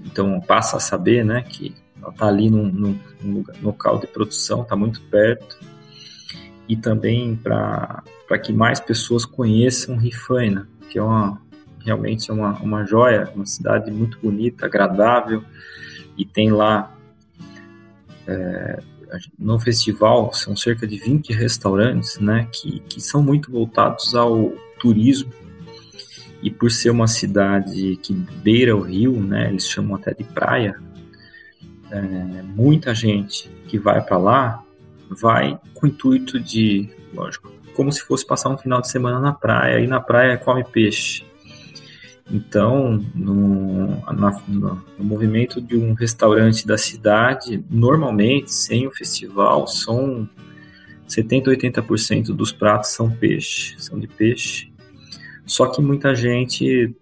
Então 0.07 0.41
passa 0.41 0.77
a 0.77 0.81
saber, 0.81 1.25
né, 1.25 1.43
que 1.43 1.75
ela 2.01 2.11
está 2.11 2.29
ali 2.29 2.49
num, 2.49 2.71
num, 2.71 2.99
num, 3.23 3.45
local 3.63 3.99
de 3.99 4.07
produção, 4.07 4.63
está 4.63 4.77
muito 4.77 5.01
perto, 5.11 5.59
e 6.69 6.77
também 6.77 7.35
para 7.35 8.03
que 8.43 8.53
mais 8.53 8.79
pessoas 8.79 9.25
conheçam 9.25 9.97
Rifaina, 9.97 10.69
que 10.91 10.99
é 10.99 11.03
uma, 11.03 11.41
realmente 11.85 12.31
é 12.31 12.35
uma, 12.35 12.53
uma 12.61 12.85
joia, 12.85 13.33
uma 13.35 13.47
cidade 13.47 13.91
muito 13.91 14.19
bonita, 14.23 14.67
agradável, 14.67 15.43
e 16.17 16.25
tem 16.25 16.53
lá 16.53 16.95
é, 18.27 18.83
no 19.39 19.59
festival 19.59 20.33
são 20.33 20.57
cerca 20.57 20.87
de 20.87 20.99
20 20.99 21.33
restaurantes, 21.33 22.19
né, 22.19 22.49
que, 22.53 22.81
que 22.81 23.01
são 23.01 23.23
muito 23.23 23.51
voltados 23.51 24.15
ao 24.15 24.53
turismo 24.79 25.33
e 26.43 26.51
por 26.51 26.71
ser 26.71 26.91
uma 26.91 27.09
cidade 27.09 27.97
que 28.03 28.13
beira 28.13 28.77
o 28.77 28.81
rio, 28.81 29.21
né, 29.21 29.49
eles 29.49 29.67
chamam 29.69 29.97
até 29.97 30.13
de 30.15 30.25
praia, 30.25 30.81
é, 31.91 32.43
muita 32.43 32.95
gente 32.95 33.51
que 33.67 33.79
vai 33.79 34.01
para 34.01 34.19
lá 34.19 34.63
vai 35.11 35.59
com 35.75 35.87
o 35.87 35.89
intuito 35.89 36.39
de, 36.39 36.89
lógico, 37.15 37.51
como 37.75 37.93
se 37.93 38.03
fosse 38.03 38.27
passar 38.27 38.51
um 38.51 38.59
final 38.59 38.81
de 38.81 38.91
semana 38.91 39.19
na 39.21 39.33
praia, 39.33 39.81
e 39.81 39.87
na 39.87 40.01
praia 40.01 40.37
come 40.37 40.65
peixe. 40.65 41.25
Então, 42.31 43.03
no, 43.15 43.89
na, 44.13 44.43
no, 44.47 44.85
movimento 44.99 45.63
de 45.63 45.77
um 45.77 45.95
restaurante 45.95 46.67
da 46.67 46.77
cidade, 46.77 47.65
normalmente, 47.71 48.53
sem 48.53 48.87
o 48.87 48.91
festival, 48.91 49.67
são 49.67 50.29
70, 51.07 51.51
80% 51.51 52.27
dos 52.35 52.53
pratos 52.53 52.91
são 52.91 53.11
peixe, 53.11 53.75
são 53.79 53.99
de 53.99 54.07
peixe. 54.07 54.71
Só 55.47 55.67
que 55.69 55.81
muita 55.81 56.15
gente, 56.15 56.95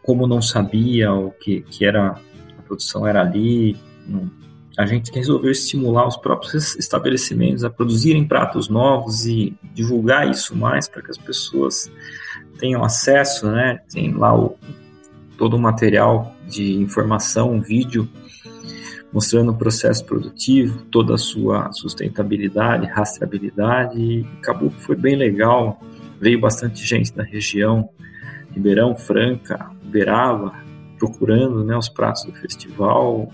como 0.00 0.28
não 0.28 0.40
sabia 0.40 1.12
o 1.12 1.32
que, 1.32 1.62
que 1.62 1.84
era 1.84 2.10
a 2.56 2.62
produção 2.62 3.04
era 3.04 3.20
ali, 3.20 3.76
não, 4.06 4.30
a 4.78 4.86
gente 4.86 5.10
resolveu 5.10 5.50
estimular 5.50 6.06
os 6.06 6.16
próprios 6.16 6.76
estabelecimentos 6.76 7.64
a 7.64 7.70
produzirem 7.70 8.24
pratos 8.24 8.68
novos 8.68 9.26
e 9.26 9.58
divulgar 9.74 10.30
isso 10.30 10.54
mais 10.54 10.86
para 10.86 11.02
que 11.02 11.10
as 11.10 11.18
pessoas 11.18 11.90
tenham 12.58 12.84
acesso, 12.84 13.50
né? 13.50 13.80
Tem 13.92 14.12
lá 14.12 14.36
o, 14.36 14.56
todo 15.36 15.56
o 15.56 15.58
material 15.58 16.34
de 16.46 16.74
informação, 16.76 17.60
vídeo 17.60 18.08
mostrando 19.10 19.52
o 19.52 19.56
processo 19.56 20.04
produtivo, 20.04 20.84
toda 20.90 21.14
a 21.14 21.18
sua 21.18 21.72
sustentabilidade, 21.72 22.86
rastreabilidade, 22.86 23.98
e 23.98 24.26
acabou 24.38 24.68
que 24.68 24.82
foi 24.82 24.96
bem 24.96 25.16
legal 25.16 25.80
veio 26.20 26.40
bastante 26.40 26.84
gente 26.84 27.12
da 27.12 27.22
região, 27.22 27.88
Ribeirão, 28.52 28.96
Franca, 28.96 29.70
Uberaba, 29.84 30.52
procurando 30.98 31.64
né, 31.64 31.76
os 31.76 31.88
pratos 31.88 32.24
do 32.24 32.32
festival. 32.32 33.30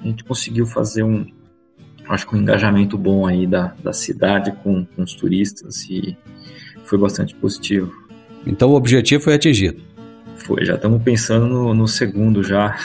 A 0.00 0.04
gente 0.04 0.24
conseguiu 0.24 0.66
fazer 0.66 1.02
um, 1.02 1.26
acho 2.08 2.26
que 2.26 2.34
um 2.34 2.38
engajamento 2.38 2.96
bom 2.96 3.26
aí 3.26 3.46
da, 3.46 3.74
da 3.82 3.92
cidade 3.92 4.52
com, 4.62 4.84
com 4.84 5.02
os 5.02 5.14
turistas 5.14 5.84
e 5.90 6.16
foi 6.84 6.98
bastante 6.98 7.34
positivo. 7.34 7.92
Então 8.46 8.70
o 8.70 8.74
objetivo 8.74 9.22
foi 9.22 9.34
atingido. 9.34 9.82
Foi, 10.36 10.64
já 10.64 10.74
estamos 10.74 11.02
pensando 11.02 11.46
no, 11.46 11.74
no 11.74 11.86
segundo 11.86 12.42
já. 12.42 12.76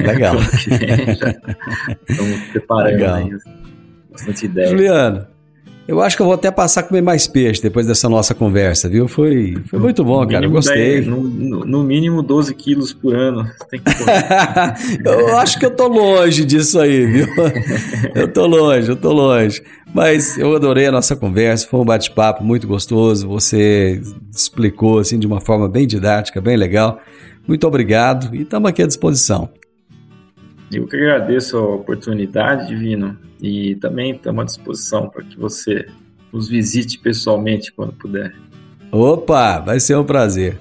Legal. 0.00 0.36
estamos 2.08 2.40
preparando 2.52 2.92
Legal. 2.92 3.14
aí 3.16 3.30
bastante 4.16 4.46
ideia. 4.46 4.68
Juliano, 4.68 5.26
eu 5.88 6.00
acho 6.02 6.16
que 6.16 6.22
eu 6.22 6.26
vou 6.26 6.34
até 6.34 6.50
passar 6.50 6.80
a 6.80 6.82
comer 6.82 7.00
mais 7.00 7.26
peixe 7.26 7.62
depois 7.62 7.86
dessa 7.86 8.08
nossa 8.08 8.34
conversa, 8.34 8.88
viu? 8.88 9.06
Foi, 9.06 9.56
foi 9.66 9.78
muito 9.78 10.04
bom, 10.04 10.26
cara. 10.26 10.44
Eu 10.44 10.50
gostei. 10.50 11.02
10, 11.02 11.06
no, 11.06 11.20
no, 11.64 11.84
mínimo 11.84 12.22
12 12.22 12.54
quilos 12.54 12.92
por 12.92 13.14
ano. 13.14 13.48
eu 15.04 15.36
acho 15.38 15.58
que 15.58 15.66
eu 15.66 15.70
tô 15.70 15.86
longe 15.86 16.44
disso 16.44 16.80
aí, 16.80 17.06
viu? 17.06 17.26
Eu 18.14 18.32
tô 18.32 18.46
longe, 18.46 18.88
eu 18.88 18.96
tô 18.96 19.12
longe. 19.12 19.62
Mas 19.92 20.38
eu 20.38 20.54
adorei 20.54 20.86
a 20.86 20.92
nossa 20.92 21.14
conversa, 21.14 21.66
foi 21.68 21.80
um 21.80 21.84
bate-papo 21.84 22.42
muito 22.42 22.66
gostoso. 22.66 23.28
Você 23.28 24.00
explicou 24.34 24.98
assim 24.98 25.18
de 25.18 25.26
uma 25.26 25.40
forma 25.40 25.68
bem 25.68 25.86
didática, 25.86 26.40
bem 26.40 26.56
legal. 26.56 26.98
Muito 27.46 27.66
obrigado 27.66 28.34
e 28.34 28.42
estamos 28.42 28.68
aqui 28.68 28.82
à 28.82 28.86
disposição. 28.86 29.50
Eu 30.72 30.86
que 30.86 30.96
agradeço 30.96 31.56
a 31.56 31.74
oportunidade, 31.74 32.68
Divino, 32.68 33.16
e 33.40 33.76
também 33.76 34.12
estamos 34.12 34.42
à 34.42 34.44
disposição 34.44 35.08
para 35.08 35.22
que 35.22 35.38
você 35.38 35.86
nos 36.32 36.48
visite 36.48 36.98
pessoalmente 36.98 37.72
quando 37.72 37.92
puder. 37.92 38.34
Opa, 38.90 39.60
vai 39.60 39.80
ser 39.80 39.96
um 39.96 40.04
prazer. 40.04 40.58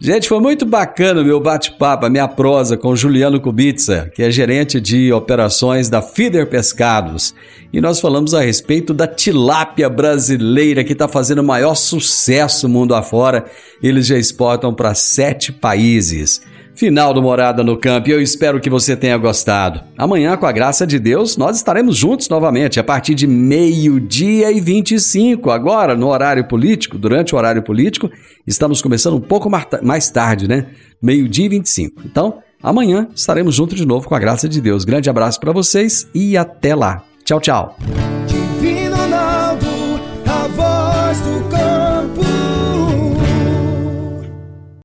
Gente, 0.00 0.28
foi 0.28 0.38
muito 0.38 0.64
bacana 0.64 1.22
o 1.22 1.24
meu 1.24 1.40
bate-papo, 1.40 2.06
a 2.06 2.10
minha 2.10 2.28
prosa 2.28 2.76
com 2.76 2.94
Juliano 2.94 3.40
Kubitsa, 3.40 4.08
que 4.14 4.22
é 4.22 4.30
gerente 4.30 4.80
de 4.80 5.12
operações 5.12 5.88
da 5.90 6.00
Feeder 6.00 6.46
Pescados. 6.46 7.34
E 7.72 7.80
nós 7.80 8.00
falamos 8.00 8.32
a 8.32 8.40
respeito 8.40 8.94
da 8.94 9.08
tilápia 9.08 9.88
brasileira, 9.88 10.84
que 10.84 10.92
está 10.92 11.08
fazendo 11.08 11.40
o 11.40 11.44
maior 11.44 11.74
sucesso 11.74 12.68
mundo 12.68 12.94
afora. 12.94 13.46
Eles 13.82 14.06
já 14.06 14.16
exportam 14.16 14.72
para 14.72 14.94
sete 14.94 15.50
países. 15.50 16.42
Final 16.78 17.12
do 17.12 17.20
Morada 17.20 17.64
no 17.64 17.76
Campo, 17.76 18.08
eu 18.08 18.22
espero 18.22 18.60
que 18.60 18.70
você 18.70 18.96
tenha 18.96 19.18
gostado. 19.18 19.80
Amanhã, 19.98 20.36
com 20.36 20.46
a 20.46 20.52
graça 20.52 20.86
de 20.86 20.96
Deus, 21.00 21.36
nós 21.36 21.56
estaremos 21.56 21.96
juntos 21.96 22.28
novamente 22.28 22.78
a 22.78 22.84
partir 22.84 23.16
de 23.16 23.26
meio-dia 23.26 24.52
e 24.52 24.60
25. 24.60 25.50
Agora, 25.50 25.96
no 25.96 26.06
horário 26.06 26.46
político, 26.46 26.96
durante 26.96 27.34
o 27.34 27.38
horário 27.38 27.64
político, 27.64 28.08
estamos 28.46 28.80
começando 28.80 29.16
um 29.16 29.20
pouco 29.20 29.50
mais 29.82 30.08
tarde, 30.08 30.46
né? 30.46 30.66
Meio-dia 31.02 31.46
e 31.46 31.48
25. 31.48 32.02
Então, 32.04 32.38
amanhã 32.62 33.08
estaremos 33.12 33.56
juntos 33.56 33.76
de 33.76 33.84
novo 33.84 34.08
com 34.08 34.14
a 34.14 34.20
graça 34.20 34.48
de 34.48 34.60
Deus. 34.60 34.84
Grande 34.84 35.10
abraço 35.10 35.40
para 35.40 35.50
vocês 35.50 36.06
e 36.14 36.36
até 36.36 36.76
lá. 36.76 37.02
Tchau, 37.24 37.40
tchau. 37.40 37.76